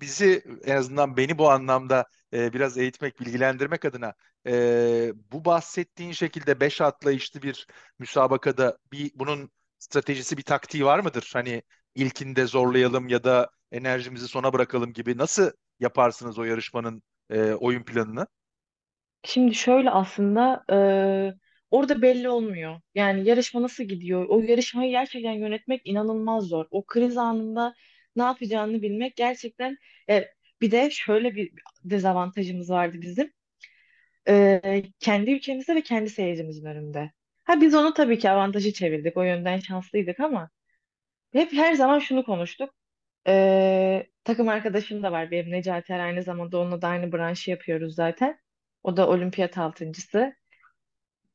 [0.00, 4.14] bizi en azından beni bu anlamda e, biraz eğitmek, bilgilendirmek adına
[4.46, 7.66] e, bu bahsettiğin şekilde beş atlayışlı bir
[7.98, 11.30] müsabakada bir bunun stratejisi, bir taktiği var mıdır?
[11.32, 11.62] Hani
[11.94, 18.26] ilkinde zorlayalım ya da enerjimizi sona bırakalım gibi nasıl yaparsınız o yarışmanın e, oyun planını?
[19.24, 20.76] Şimdi şöyle aslında e,
[21.70, 22.80] orada belli olmuyor.
[22.94, 24.26] Yani yarışma nasıl gidiyor?
[24.28, 26.66] O yarışmayı gerçekten yönetmek inanılmaz zor.
[26.70, 27.74] O kriz anında
[28.16, 29.78] ne yapacağını bilmek gerçekten
[30.10, 30.28] e,
[30.60, 31.52] bir de şöyle bir
[31.84, 33.32] dezavantajımız vardı bizim.
[34.28, 37.12] E, kendi ülkemizde ve kendi seyircimizin önünde.
[37.44, 39.16] Ha biz onu tabii ki avantajı çevirdik.
[39.16, 40.50] O yönden şanslıydık ama
[41.32, 42.74] hep her zaman şunu konuştuk.
[43.28, 47.94] E, takım arkadaşım da var benim Necati Er, aynı zamanda onunla da aynı branşı yapıyoruz
[47.94, 48.40] zaten.
[48.82, 50.34] O da olimpiyat altıncısı.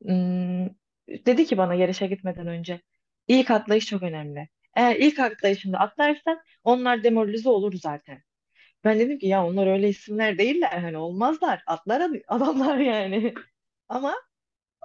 [0.04, 0.68] Hmm,
[1.08, 2.82] dedi ki bana yarışa gitmeden önce
[3.28, 4.50] ilk atlayış çok önemli.
[4.76, 8.22] Eğer ilk atlayışında atlarsan onlar demoralize olur zaten.
[8.86, 13.36] Ben dedim ki ya onlar öyle isimler değiller hani olmazlar atlar ad- adamlar yani.
[13.90, 14.16] Ama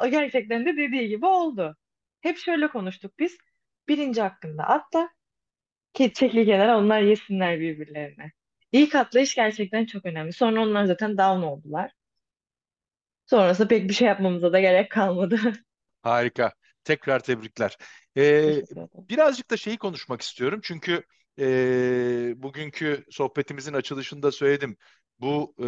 [0.03, 1.77] o gerçekten de dediği gibi oldu.
[2.21, 3.39] Hep şöyle konuştuk biz.
[3.89, 5.11] Birinci hakkında atla
[5.95, 8.33] ki çekli kenara onlar yesinler birbirlerine.
[8.73, 10.33] İlk atlayış gerçekten çok önemli.
[10.33, 11.93] Sonra onlar zaten down oldular.
[13.31, 15.41] Sonrasında pek bir şey yapmamıza da gerek kalmadı.
[16.03, 16.53] Harika.
[16.85, 17.77] Tekrar tebrikler.
[18.17, 18.63] Ee,
[19.11, 20.61] birazcık da şeyi konuşmak istiyorum.
[20.63, 21.03] Çünkü
[21.39, 24.77] e, bugünkü sohbetimizin açılışında söyledim.
[25.21, 25.67] Bu e,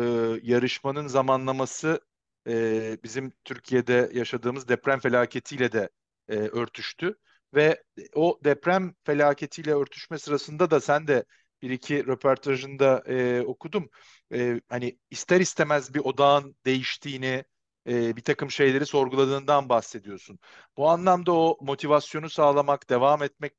[0.52, 2.00] yarışmanın zamanlaması
[2.48, 5.88] e, bizim Türkiye'de yaşadığımız deprem felaketiyle de
[6.28, 7.18] e, örtüştü.
[7.54, 7.82] Ve
[8.14, 11.24] o deprem felaketiyle örtüşme sırasında da sen de
[11.62, 13.90] bir iki röportajında e, okudum.
[14.34, 17.44] E, hani ister istemez bir odağın değiştiğini,
[17.88, 20.38] e, bir takım şeyleri sorguladığından bahsediyorsun.
[20.76, 23.52] Bu anlamda o motivasyonu sağlamak, devam etmek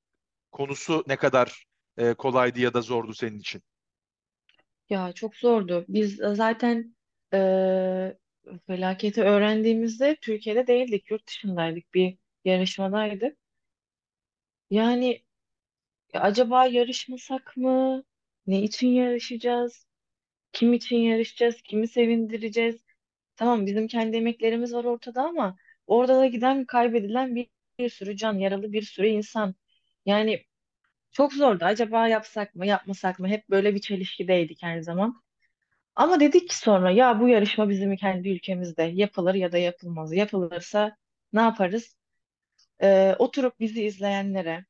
[0.52, 1.66] konusu ne kadar
[1.98, 3.64] e, kolaydı ya da zordu senin için?
[4.90, 5.86] Ya çok zordu.
[5.88, 6.96] Biz zaten
[7.34, 7.38] e,
[8.68, 13.38] felaketi öğrendiğimizde Türkiye'de değildik, yurt dışındaydık, bir yarışmadaydık.
[14.70, 15.24] Yani
[16.20, 18.04] acaba yarışmasak mı?
[18.48, 19.86] Ne için yarışacağız?
[20.54, 21.62] Kim için yarışacağız?
[21.62, 22.84] Kimi sevindireceğiz?
[23.36, 28.34] Tamam bizim kendi emeklerimiz var ortada ama orada da giden kaybedilen bir, bir sürü can,
[28.40, 29.56] yaralı bir sürü insan.
[30.06, 30.46] Yani
[31.12, 31.66] çok zordu.
[31.66, 33.28] Acaba yapsak mı, yapmasak mı?
[33.28, 35.24] Hep böyle bir çelişkideydik her zaman.
[35.96, 40.14] Ama dedik ki sonra ya bu yarışma bizim kendi ülkemizde yapılır ya da yapılmaz.
[40.14, 40.98] Yapılırsa
[41.34, 41.98] ne yaparız?
[42.84, 44.66] Ee, oturup bizi izleyenlere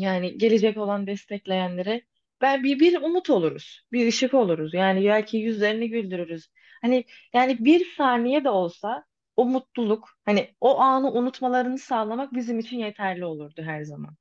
[0.00, 2.02] yani gelecek olan destekleyenlere
[2.40, 3.82] ben bir, bir umut oluruz.
[3.92, 4.74] Bir ışık oluruz.
[4.74, 6.48] Yani belki yüzlerini güldürürüz.
[6.82, 9.04] Hani yani bir saniye de olsa
[9.36, 14.16] o mutluluk hani o anı unutmalarını sağlamak bizim için yeterli olurdu her zaman.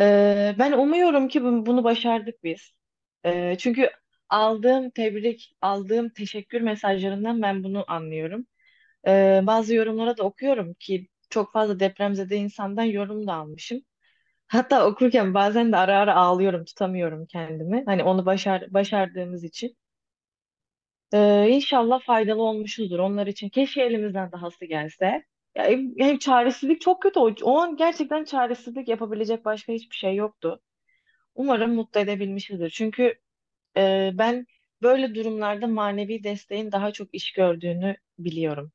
[0.00, 2.72] Ee, ben umuyorum ki bunu, başardık biz.
[3.24, 3.90] Ee, çünkü
[4.28, 8.46] aldığım tebrik, aldığım teşekkür mesajlarından ben bunu anlıyorum.
[9.08, 13.82] Ee, bazı yorumlara da okuyorum ki çok fazla depremzede insandan yorum da almışım.
[14.52, 17.82] Hatta okurken bazen de ara ara ağlıyorum, tutamıyorum kendimi.
[17.86, 19.76] Hani onu başar, başardığımız için.
[21.14, 23.48] Ee, İnşallah faydalı olmuşuzdur onlar için.
[23.48, 25.24] Keşke elimizden dahası gelse.
[25.56, 27.20] Ya, hem hem çaresizlik çok kötü.
[27.20, 30.60] O, o an gerçekten çaresizlik yapabilecek başka hiçbir şey yoktu.
[31.36, 32.70] Umarım mutlu edebilmişizdir.
[32.70, 33.14] Çünkü
[33.78, 34.46] e, ben
[34.82, 38.72] böyle durumlarda manevi desteğin daha çok iş gördüğünü biliyorum.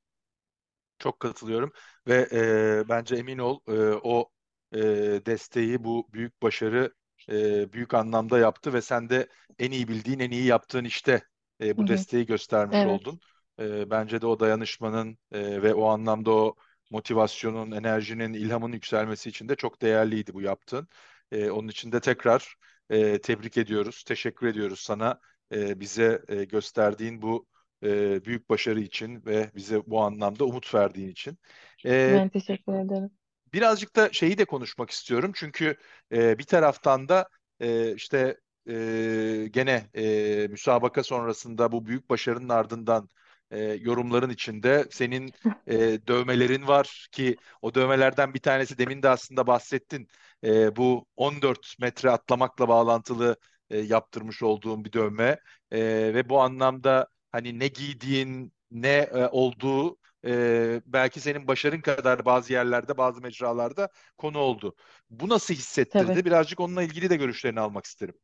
[1.00, 1.72] Çok katılıyorum
[2.08, 3.72] ve e, bence emin ol e,
[4.04, 4.30] o
[4.78, 6.94] e, desteği bu büyük başarı
[7.30, 9.28] e, büyük anlamda yaptı ve sen de
[9.60, 11.22] en iyi bildiğin en iyi yaptığın işte
[11.62, 11.88] e, bu hı.
[11.88, 13.20] desteği göstermiş Evet, oldun.
[13.60, 16.56] E, bence de o dayanışmanın e, ve o anlamda o
[16.92, 20.88] motivasyonun, enerjinin, ilhamın yükselmesi için de çok değerliydi bu yaptığın.
[21.32, 22.56] E, onun için de tekrar
[22.90, 25.20] e, tebrik ediyoruz, teşekkür ediyoruz sana
[25.52, 27.46] e, bize e, gösterdiğin bu
[27.84, 31.38] e, büyük başarı için ve bize bu anlamda umut verdiğin için.
[31.86, 33.12] E, ben teşekkür ederim.
[33.54, 35.76] Birazcık da şeyi de konuşmak istiyorum çünkü
[36.12, 37.30] e, bir taraftan da
[37.60, 38.38] e, işte
[38.70, 43.10] e, gene e, müsabaka sonrasında bu büyük başarının ardından
[43.52, 45.34] e, yorumların içinde senin
[45.68, 50.08] e, dövmelerin var ki o dövmelerden bir tanesi demin de aslında bahsettin.
[50.44, 53.38] E, bu 14 metre atlamakla bağlantılı
[53.70, 55.40] e, yaptırmış olduğum bir dövme
[55.72, 55.80] E,
[56.14, 62.54] ve bu anlamda hani ne giydiğin ne e, olduğu e, belki senin başarın kadar bazı
[62.54, 64.76] yerlerde bazı mecralarda konu oldu.
[65.10, 65.54] Bu nasıl
[65.90, 66.18] Tabii.
[66.18, 66.26] hissettirdi?
[66.26, 68.16] Birazcık onunla ilgili de görüşlerini almak isterim.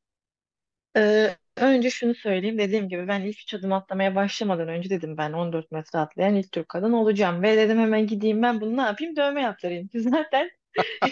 [0.97, 2.57] Ee, önce şunu söyleyeyim.
[2.57, 6.51] Dediğim gibi ben ilk üç adım atlamaya başlamadan önce dedim ben 14 metre atlayan ilk
[6.51, 7.43] Türk kadın olacağım.
[7.43, 9.15] Ve dedim hemen gideyim ben bunu ne yapayım?
[9.15, 9.87] Dövme yaptırayım.
[9.87, 10.49] Ki zaten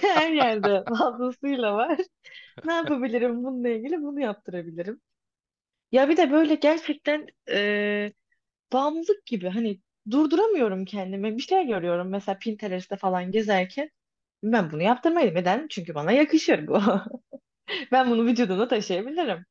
[0.01, 1.97] her yerde fazlasıyla var.
[2.63, 4.01] Ne yapabilirim bununla ilgili?
[4.03, 5.01] Bunu yaptırabilirim.
[5.91, 8.13] Ya bir de böyle gerçekten e,
[8.73, 11.37] bağımlılık gibi hani durduramıyorum kendimi.
[11.37, 13.89] Bir şey görüyorum mesela Pinterest'te falan gezerken
[14.43, 15.35] ben bunu yaptırmayayım.
[15.35, 15.67] Neden?
[15.69, 16.81] Çünkü bana yakışır bu.
[17.91, 19.45] Ben bunu vücudumda taşıyabilirim.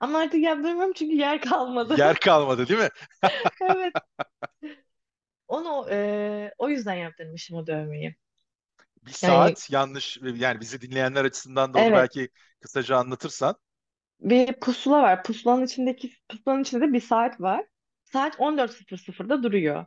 [0.00, 1.96] Ama artık yaptırmıyorum çünkü yer kalmadı.
[1.96, 2.88] Yer kalmadı değil mi?
[3.60, 3.94] Evet.
[5.48, 8.16] Onu e, o yüzden yaptırmıştım o dövmeyi.
[9.06, 12.28] Bir Yani saat yanlış yani bizi dinleyenler açısından da onu evet belki
[12.60, 13.56] kısaca anlatırsan.
[14.20, 15.22] bir pusula var.
[15.24, 17.64] Pusulanın içindeki pusulanın içinde de bir saat var.
[18.12, 19.86] Saat 14.00'da duruyor.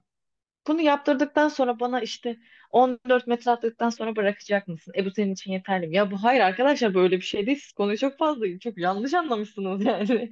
[0.67, 2.37] Bunu yaptırdıktan sonra bana işte
[2.71, 4.93] 14 metre attıktan sonra bırakacak mısın?
[4.97, 5.95] E bu senin için yeterli mi?
[5.95, 7.59] Ya bu hayır arkadaşlar böyle bir şey değil.
[7.59, 10.31] Siz konuyu çok fazla çok yanlış anlamışsınız yani.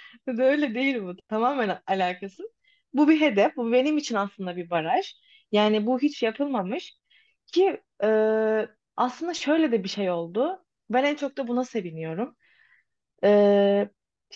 [0.26, 1.16] Öyle değil bu.
[1.28, 2.46] Tamamen alakasız.
[2.94, 3.56] Bu bir hedef.
[3.56, 5.14] Bu benim için aslında bir baraj.
[5.52, 6.94] Yani bu hiç yapılmamış
[7.46, 8.08] ki e,
[8.96, 10.64] aslında şöyle de bir şey oldu.
[10.90, 12.36] Ben en çok da buna seviniyorum.
[13.24, 13.88] E,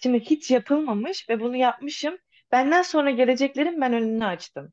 [0.02, 2.18] şimdi hiç yapılmamış ve bunu yapmışım.
[2.52, 4.72] Benden sonra geleceklerin ben önünü açtım.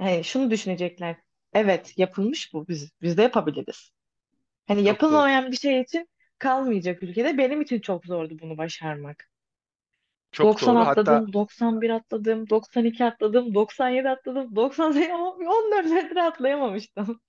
[0.00, 1.16] Yani şunu düşünecekler.
[1.54, 2.68] Evet, yapılmış bu.
[2.68, 3.92] Biz, biz de yapabiliriz.
[4.68, 5.26] Hani Çok doğru.
[5.28, 7.38] yapılmayan bir şey için kalmayacak ülkede.
[7.38, 9.30] Benim için çok zordu bunu başarmak.
[10.32, 10.84] Çok 90 doğru.
[10.84, 17.20] Hatta atladım, 91 atladım, 92 atladım, 97 atladım, 98 ama 14 metre atlayamamıştım.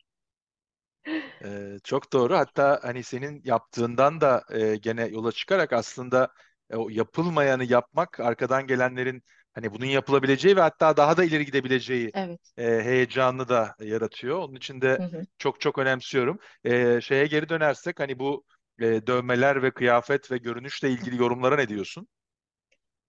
[1.46, 2.36] Ee, çok doğru.
[2.38, 6.34] Hatta hani senin yaptığından da e, gene yola çıkarak aslında
[6.70, 12.14] e, o yapılmayanı yapmak arkadan gelenlerin hani bunun yapılabileceği ve hatta daha da ileri gidebileceği
[12.14, 12.54] Evet.
[12.58, 14.38] e, heyecanını da yaratıyor.
[14.40, 15.26] Onun için de Hı hı.
[15.38, 16.40] çok çok önemsiyorum.
[16.64, 18.44] E, şeye geri dönersek hani bu
[18.80, 22.08] e, dövmeler ve kıyafet ve görünüşle ilgili yorumlara ne diyorsun?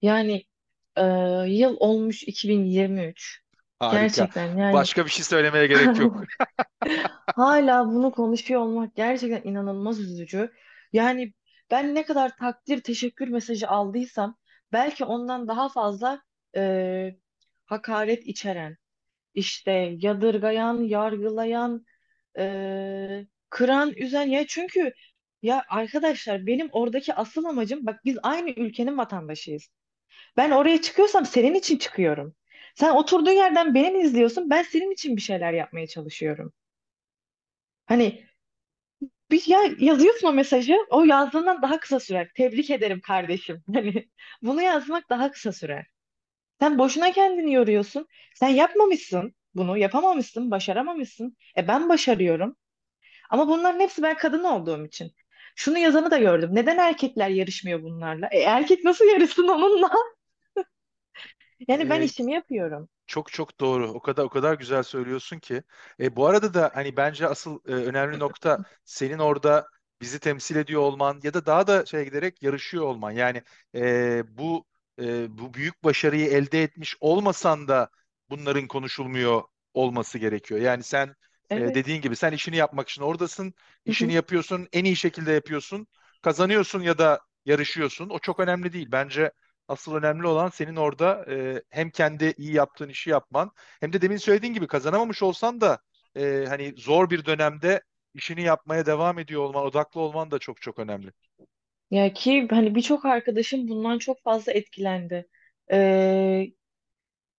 [0.03, 0.45] Yani
[0.97, 1.03] e,
[1.49, 3.43] yıl olmuş 2023.
[3.79, 4.29] Harika.
[4.29, 6.23] Gerçekten yani Başka bir şey söylemeye gerek yok.
[7.37, 10.53] hala bunu konuşuyor olmak gerçekten inanılmaz üzücü.
[10.93, 11.33] Yani
[11.71, 14.37] ben ne kadar takdir, teşekkür mesajı aldıysam
[14.73, 16.23] belki ondan daha fazla
[16.57, 17.17] e,
[17.67, 18.77] hakaret içeren,
[19.35, 21.87] işte yadırgayan, yargılayan,
[22.39, 24.93] e, kıran, üzen ya çünkü
[25.43, 29.69] ya arkadaşlar benim oradaki asıl amacım bak biz aynı ülkenin vatandaşıyız.
[30.37, 32.35] Ben oraya çıkıyorsam senin için çıkıyorum.
[32.77, 34.51] Sen oturduğun yerden beni mi izliyorsun?
[34.51, 36.53] Ben senin için bir şeyler yapmaya çalışıyorum.
[37.87, 38.27] Hani
[39.31, 42.31] bir ya yazıyorsun o mesajı, o yazdığından daha kısa sürer.
[42.37, 43.63] Tebrik ederim kardeşim.
[43.75, 44.09] Hani
[44.43, 45.87] bunu yazmak daha kısa sürer.
[46.61, 48.09] Sen boşuna kendini yoruyorsun.
[48.35, 51.37] Sen yapmamışsın bunu, yapamamışsın, başaramamışsın.
[51.57, 52.57] E ben başarıyorum.
[53.31, 55.13] Ama bunların hepsi ben kadın olduğum için.
[55.57, 56.51] Şunu yazanı da gördüm.
[56.53, 58.29] Neden erkekler yarışmıyor bunlarla?
[58.33, 59.91] E erkek nasıl yarışsın onunla?
[61.69, 62.89] Yani ben E, işimi yapıyorum.
[63.07, 63.89] Çok çok doğru.
[63.93, 65.63] O kadar o kadar güzel söylüyorsun ki.
[66.01, 69.67] E, bu arada da hani bence asıl e, önemli nokta senin orada
[70.01, 73.11] bizi temsil ediyor olman ya da daha da şey giderek yarışıyor olman.
[73.11, 73.43] Yani
[73.75, 74.67] e, bu
[75.01, 77.91] e, bu büyük başarıyı elde etmiş olmasan da
[78.31, 79.43] bunların konuşulmuyor
[79.75, 80.61] olması gerekiyor.
[80.61, 81.15] Yani sen
[81.55, 81.75] e, Evet.
[81.75, 84.13] dediğin gibi sen işini yapmak için oradasın, işini hı.
[84.13, 85.87] yapıyorsun, en iyi şekilde yapıyorsun,
[86.23, 88.09] kazanıyorsun ya da yarışıyorsun.
[88.11, 88.89] O çok önemli değil.
[88.93, 89.33] Bence
[89.69, 93.51] Asıl önemli olan senin orada e, hem kendi iyi yaptığın işi yapman
[93.81, 95.79] hem de demin söylediğin gibi kazanamamış olsan da
[96.17, 97.83] e, hani zor bir dönemde
[98.15, 101.13] işini yapmaya devam ediyor olman, odaklı olman da çok çok önemli.
[101.93, 105.29] Ya ki hani birçok arkadaşım bundan çok fazla etkilendi.
[105.73, 106.47] Ee,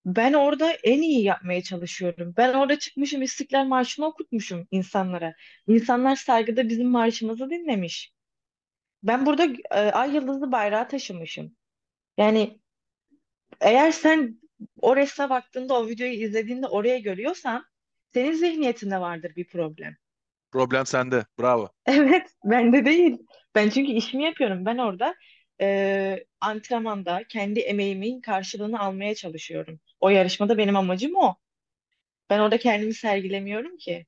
[0.05, 2.33] ben orada en iyi yapmaya çalışıyorum.
[2.37, 5.35] Ben orada çıkmışım İstiklal Marşı'nı okutmuşum insanlara.
[5.67, 8.13] İnsanlar saygıda bizim marşımızı dinlemiş.
[9.03, 11.57] Ben burada e, ay yıldızlı bayrağı taşımışım.
[12.17, 12.61] Yani
[13.61, 14.41] eğer sen
[14.81, 17.65] o resme baktığında, o videoyu izlediğinde oraya görüyorsan
[18.13, 19.97] senin zihniyetinde vardır bir problem.
[20.53, 21.25] Problem sende.
[21.39, 21.69] Bravo.
[21.85, 23.17] Evet, bende değil.
[23.55, 24.65] Ben çünkü işimi yapıyorum.
[24.65, 25.15] Ben orada
[25.61, 29.79] e, antrenmanda kendi emeğimin karşılığını almaya çalışıyorum.
[29.99, 31.35] O yarışmada benim amacım o.
[32.29, 34.05] Ben orada kendimi sergilemiyorum ki.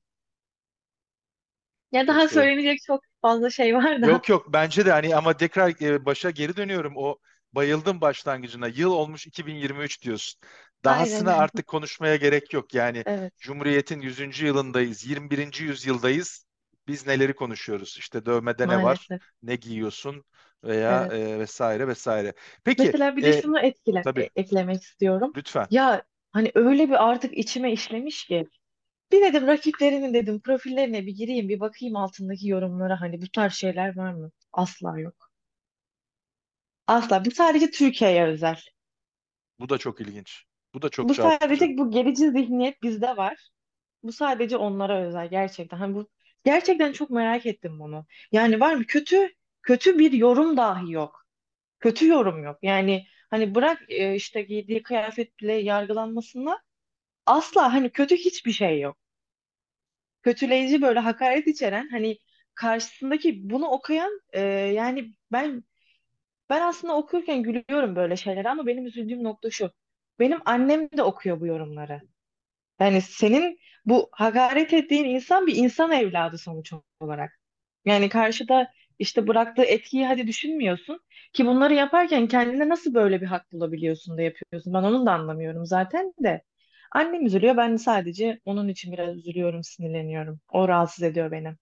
[1.92, 4.08] Ya daha söylenecek çok fazla şey var da.
[4.08, 6.92] Yok yok bence de hani ama tekrar e, başa geri dönüyorum.
[6.96, 7.18] O
[7.52, 8.68] bayıldım başlangıcına.
[8.68, 10.40] Yıl olmuş 2023 diyorsun.
[10.84, 11.26] Aynen.
[11.26, 12.74] Dahasına artık konuşmaya gerek yok.
[12.74, 15.64] Yani Evet, Cumhuriyet'in yüzüncü yılındayız, 21.
[15.64, 16.46] yüzyıldayız.
[16.88, 17.96] Biz neleri konuşuyoruz?
[17.98, 19.22] İşte dövmede ne var, maalesef.
[19.42, 20.24] ne giyiyorsun
[20.64, 21.12] veya Evet.
[21.12, 22.34] e, vesaire vesaire.
[22.64, 25.36] Peki, Mesela bir de e, şunu etkile, tabii e- eklemek istiyorum.
[25.36, 25.68] lütfen.
[25.70, 28.48] Ya hani öyle bir artık içime işlemiş ki.
[29.12, 33.96] Bir dedim rakiplerimin dedim profillerine bir gireyim bir bakayım altındaki yorumlara hani bu tarz şeyler
[33.96, 34.32] var mı?
[34.52, 35.30] Asla yok.
[36.86, 37.24] Asla.
[37.24, 38.60] Bu sadece Türkiye'ye özel.
[39.58, 40.44] Bu da çok ilginç.
[40.76, 41.48] Bu da çok Bu çarpıcı.
[41.54, 43.48] sadece bu gerici zihniyet bizde var.
[44.02, 45.78] Bu sadece onlara özel gerçekten.
[45.78, 46.08] Hani bu
[46.44, 48.06] gerçekten çok merak ettim bunu.
[48.32, 49.30] Yani var mı kötü
[49.62, 51.26] kötü bir yorum dahi yok.
[51.80, 52.58] Kötü yorum yok.
[52.62, 56.62] Yani hani bırak e, işte giydiği kıyafet bile yargılanmasına
[57.26, 58.98] asla hani kötü hiçbir şey yok.
[60.22, 62.18] Kötüleyici böyle hakaret içeren hani
[62.54, 64.40] karşısındaki bunu okuyan e,
[64.74, 65.64] yani ben
[66.50, 69.72] Ben aslında okurken gülüyorum böyle şeylere ama benim üzüldüğüm nokta şu.
[70.18, 72.00] Benim annem de okuyor bu yorumları.
[72.80, 77.40] Yani senin bu hakaret ettiğin insan bir insan evladı sonuç olarak.
[77.84, 81.00] Yani karşıda işte bıraktığı etkiyi hadi düşünmüyorsun
[81.32, 84.74] ki bunları yaparken kendine nasıl böyle bir hak bulabiliyorsun da yapıyorsun.
[84.74, 86.42] Ben onu da anlamıyorum zaten de.
[86.92, 90.40] Annem üzülüyor ben de sadece onun için biraz üzülüyorum, sinirleniyorum.
[90.48, 91.56] O rahatsız ediyor beni.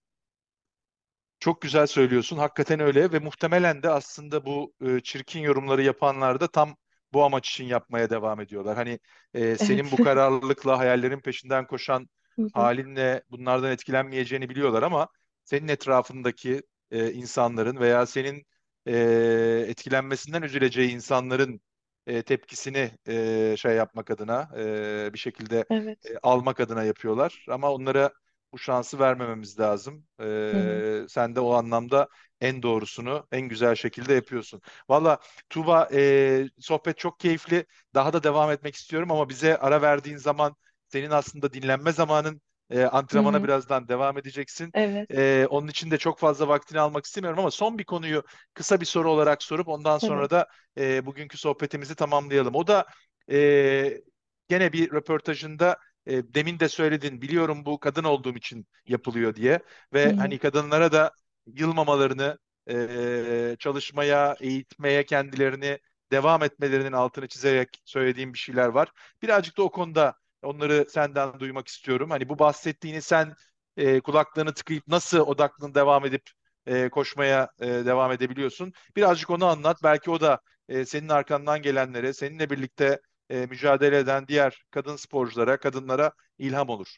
[1.39, 2.37] Çok güzel söylüyorsun.
[2.37, 6.77] Hakikaten öyle ve muhtemelen de aslında bu e, çirkin yorumları yapanlar da tam
[7.13, 8.75] bu amaç için yapmaya devam ediyorlar.
[8.75, 8.99] Hani
[9.33, 12.09] e, senin bu kararlılıkla hayallerin peşinden koşan
[12.51, 15.07] halinle bunlardan etkilenmeyeceğini biliyorlar ama
[15.43, 18.45] senin etrafındaki e, insanların veya senin
[18.87, 21.61] e, etkilenmesinden üzüleceği insanların
[22.07, 25.99] e, tepkisini e, şey yapmak adına e, bir şekilde Evet.
[26.05, 27.45] e, almak adına yapıyorlar.
[27.49, 28.11] Ama onlara
[28.55, 30.05] bu şansı vermememiz lazım.
[30.51, 30.83] Hı hı.
[30.83, 32.09] Ee, sen de o anlamda
[32.41, 34.61] en doğrusunu en güzel şekilde yapıyorsun.
[34.89, 37.65] Valla Tuğba e, sohbet çok keyifli.
[37.95, 40.55] Daha da devam etmek istiyorum ama bize ara verdiğin zaman
[40.89, 43.43] senin aslında dinlenme zamanın e, antrenmana hı.
[43.43, 44.73] birazdan devam edeceksin.
[44.73, 48.81] Evet, E, onun için de çok fazla vaktini almak istemiyorum ama son bir konuyu kısa
[48.81, 50.47] bir soru olarak sorup ondan sonra da
[50.77, 52.55] e, bugünkü sohbetimizi tamamlayalım.
[52.55, 52.85] O da
[53.31, 54.01] e,
[54.49, 55.77] gene bir röportajında
[56.07, 59.59] e, demin de söyledin biliyorum bu kadın olduğum için yapılıyor diye
[59.93, 60.15] ve hı.
[60.15, 61.11] hani kadınlara da
[61.45, 62.37] yılmamalarını
[62.69, 65.79] e, çalışmaya, eğitmeye kendilerini
[66.11, 68.91] devam etmelerinin altını çizerek söylediğim bir şeyler var.
[69.21, 72.09] Birazcık da o konuda onları senden duymak istiyorum.
[72.09, 73.33] Hani bu bahsettiğini sen
[73.77, 76.29] e, kulaklarını tıkayıp nasıl odaklığını devam edip
[76.65, 78.73] e, koşmaya e, devam edebiliyorsun?
[78.95, 79.77] Birazcık onu anlat.
[79.83, 80.39] Belki o da
[80.69, 82.99] e, senin arkandan gelenlere, seninle birlikte
[83.29, 86.97] e, mücadele eden diğer kadın sporculara, kadınlara ilham olur.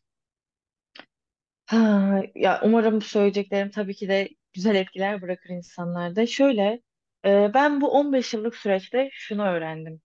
[1.65, 1.77] Ha,
[2.35, 6.25] ya umarım söyleyeceklerim tabii ki de güzel etkiler bırakır insanlarda.
[6.27, 6.81] Şöyle,
[7.25, 10.01] e, ben bu 15 yıllık süreçte şunu öğrendim.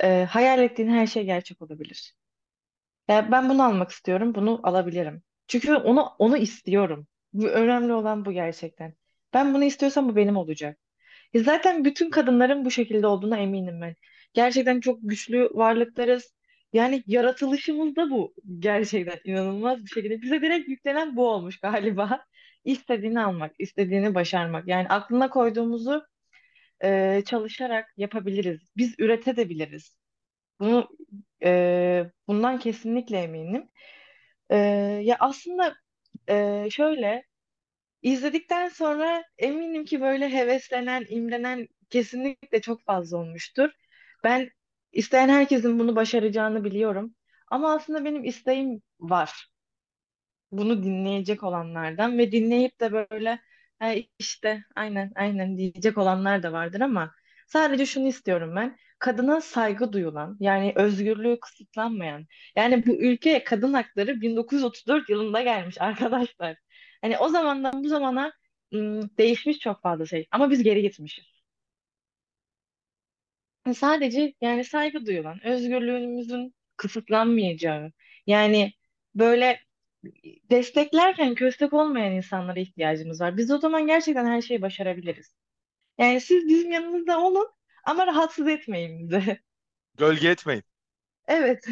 [0.00, 2.14] E, hayal ettiğin her şey gerçek olabilir.
[3.08, 5.22] Ya ben bunu almak istiyorum, bunu alabilirim.
[5.48, 7.06] Çünkü onu onu istiyorum.
[7.32, 8.94] Bu önemli olan bu gerçekten.
[9.34, 10.78] Ben bunu istiyorsam bu benim olacak.
[11.34, 13.96] E zaten bütün kadınların bu şekilde olduğuna eminim ben.
[14.34, 16.34] Gerçekten çok güçlü varlıklarız.
[16.72, 18.34] Yani yaratılışımız da bu.
[18.58, 20.22] Gerçekten inanılmaz bir şekilde.
[20.22, 22.26] Bize direkt yüklenen bu olmuş galiba.
[22.64, 24.68] İstediğini almak, istediğini başarmak.
[24.68, 26.04] Yani aklına koyduğumuzu
[26.84, 28.60] e, çalışarak yapabiliriz.
[28.76, 29.98] Biz üretebiliriz.
[30.60, 30.88] Bunu
[31.44, 33.68] e, bundan kesinlikle eminim.
[34.50, 34.56] E,
[35.04, 35.74] ya aslında
[36.28, 37.24] e, şöyle
[38.02, 43.70] izledikten sonra eminim ki böyle heveslenen, imrenen kesinlikle çok fazla olmuştur.
[44.24, 44.50] Ben
[44.92, 47.14] isteyen herkesin bunu başaracağını biliyorum.
[47.48, 49.48] Ama aslında benim isteğim var
[50.52, 53.40] bunu dinleyecek olanlardan ve dinleyip de böyle
[53.78, 57.12] "Ha işte aynen aynen diyecek olanlar da vardır ama
[57.46, 58.76] sadece şunu istiyorum ben.
[58.98, 66.56] Kadına saygı duyulan yani özgürlüğü kısıtlanmayan yani bu ülkeye kadın hakları 1934 yılında gelmiş arkadaşlar.
[67.02, 68.32] Hani o zamandan bu zamana
[68.74, 71.33] ım, değişmiş çok fazla şey ama biz geri gitmişiz.
[73.72, 77.92] Sadece yani saygı duyulan, özgürlüğümüzün kısıtlanmayacağı
[78.26, 78.72] yani
[79.14, 79.60] böyle
[80.50, 83.36] desteklerken köstek olmayan insanlara ihtiyacımız var.
[83.36, 85.34] Biz o zaman gerçekten her şeyi başarabiliriz.
[85.98, 87.52] Yani siz bizim yanımızda olun
[87.84, 89.40] ama rahatsız etmeyin bizi.
[89.98, 90.62] Gölge etmeyin.
[91.28, 91.66] Evet.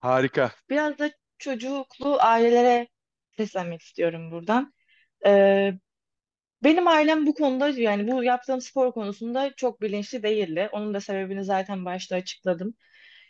[0.00, 0.52] Harika.
[0.70, 2.88] Biraz da çocuklu ailelere
[3.36, 4.74] seslenmek istiyorum buradan.
[5.26, 5.74] Ee,
[6.64, 10.68] benim ailem bu konuda yani bu yaptığım spor konusunda çok bilinçli değildi.
[10.72, 12.74] Onun da sebebini zaten başta açıkladım.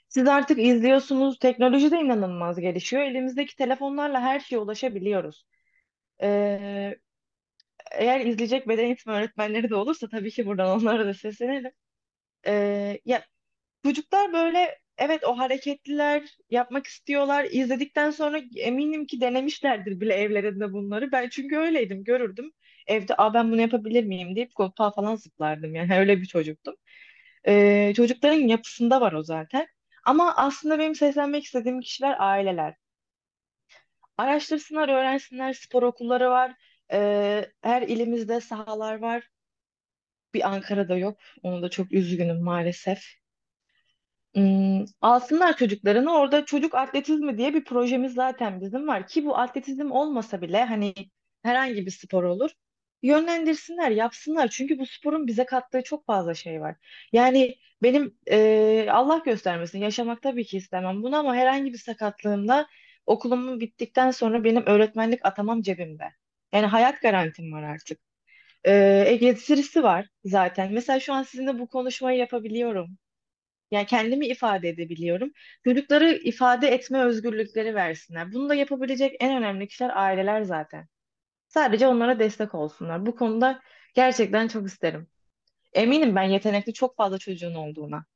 [0.08, 1.38] Siz artık izliyorsunuz.
[1.38, 3.02] Teknoloji de inanılmaz gelişiyor.
[3.02, 5.46] Elimizdeki telefonlarla her şeye ulaşabiliyoruz.
[6.22, 6.96] Ee,
[7.92, 11.72] Eğer izleyecek beden eğitimi öğretmenleri de olursa tabii ki buradan onlara da seslenelim.
[12.46, 13.24] Ee, ya
[13.84, 17.44] çocuklar böyle evet o hareketliler yapmak istiyorlar.
[17.52, 21.12] İzledikten sonra eminim ki denemişlerdir bile evlerinde bunları.
[21.12, 22.52] Ben çünkü öyleydim, görürdüm.
[22.88, 25.74] Evde Aa, ben bunu yapabilir miyim deyip koltuğa falan zıplardım.
[25.74, 26.74] Yani öyle bir çocuktum.
[27.48, 29.66] Ee, çocukların yapısında var o zaten.
[30.06, 32.74] Ama aslında benim seslenmek istediğim kişiler aileler.
[34.18, 35.52] Araştırsınlar, öğrensinler.
[35.52, 36.54] Spor okulları var.
[36.92, 39.28] Ee, her ilimizde sahalar var.
[40.34, 41.18] Bir Ankara'da yok.
[41.42, 43.04] Onu da çok üzgünüm maalesef.
[44.34, 46.12] Hmm, alsınlar çocuklarını.
[46.14, 49.06] Orada çocuk atletizmi diye bir projemiz zaten bizim var.
[49.06, 50.94] Ki bu atletizm olmasa bile hani
[51.42, 52.50] herhangi bir spor olur.
[53.02, 54.48] Yönlendirsinler, yapsınlar.
[54.48, 56.76] Çünkü bu sporun bize kattığı çok fazla şey var.
[57.12, 62.68] Yani benim e, Allah göstermesin yaşamak tabii ki istemem bunu ama herhangi bir sakatlığımda
[63.06, 66.04] okulumun bittikten sonra benim öğretmenlik atamam cebimde.
[66.52, 68.00] Yani hayat garantim var artık.
[68.66, 70.72] E, getirisi var zaten.
[70.72, 72.98] Mesela şu an sizinle bu konuşmayı yapabiliyorum.
[73.70, 75.32] Yani kendimi ifade edebiliyorum.
[75.64, 78.32] Çocukları ifade etme özgürlükleri versinler.
[78.32, 80.88] Bunu da yapabilecek en önemli kişiler aileler zaten.
[81.48, 83.06] Sadece onlara destek olsunlar.
[83.06, 83.62] Bu konuda
[83.94, 85.08] gerçekten çok isterim.
[85.74, 88.06] Eminim ben yetenekli çok fazla çocuğun olduğuna.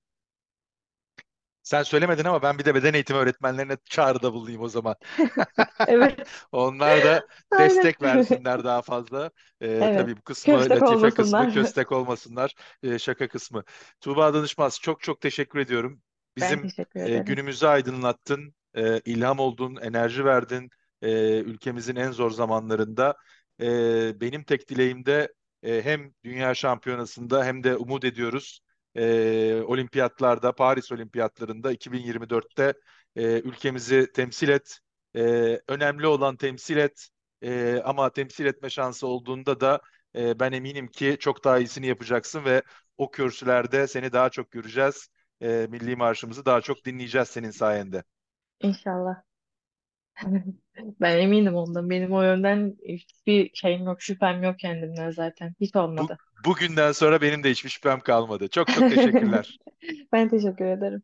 [1.63, 4.97] Sen söylemedin ama ben bir de beden eğitimi öğretmenlerine çağrıda bulunayım o zaman.
[5.87, 7.59] Evet, Onlar da aynen.
[7.59, 9.31] destek versinler daha fazla.
[9.61, 9.93] Ee, Evet.
[9.93, 11.75] tabii bu kısmı, Köstek latife kısmı, olmasınlar.
[11.87, 13.65] köstek olmasınlar, ee, şaka kısmı.
[14.01, 16.03] Tuğba Danışmaz çok çok teşekkür ediyorum.
[16.41, 17.19] Ben Bizim teşekkür e, ederim.
[17.19, 20.71] günümüzü aydınlattın, e, ilham oldun, enerji verdin
[21.03, 23.17] e, ülkemizin en zor zamanlarında.
[23.61, 25.33] E, benim tek dileğim de
[25.63, 28.61] e, hem Dünya Şampiyonası'nda hem de umut ediyoruz
[28.95, 32.73] e, olimpiyatlarda, Paris Olimpiyatlarında 2024'te
[33.17, 34.79] e, ülkemizi temsil et
[35.17, 37.09] Ee, önemli olan temsil et.
[37.43, 39.81] Ee, ama temsil etme şansı olduğunda da
[40.17, 42.63] e, ben eminim ki çok daha iyisini yapacaksın ve
[42.99, 45.09] o kürsülerde seni daha çok göreceğiz.
[45.43, 48.05] Ee, milli marşımızı daha çok dinleyeceğiz senin sayende.
[48.61, 49.23] İnşallah.
[51.01, 51.91] Ben eminim ondan.
[51.91, 55.55] Benim o yönden hiçbir şeyim yok, şüphem yok kendimden zaten.
[55.61, 56.19] Hiç Bu, olmadı.
[56.45, 58.49] bugünden sonra benim de hiçbir şüphem kalmadı.
[58.49, 59.59] Çok çok teşekkürler.
[60.13, 61.03] Ben teşekkür ederim.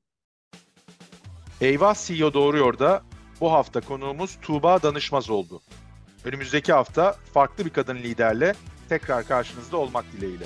[1.60, 3.02] Eyvah CEO Doğruyor da
[3.40, 5.60] bu hafta konuğumuz Tuğba Danışmaz oldu.
[6.24, 8.54] Önümüzdeki hafta farklı bir kadın liderle
[8.88, 10.44] tekrar karşınızda olmak dileğiyle.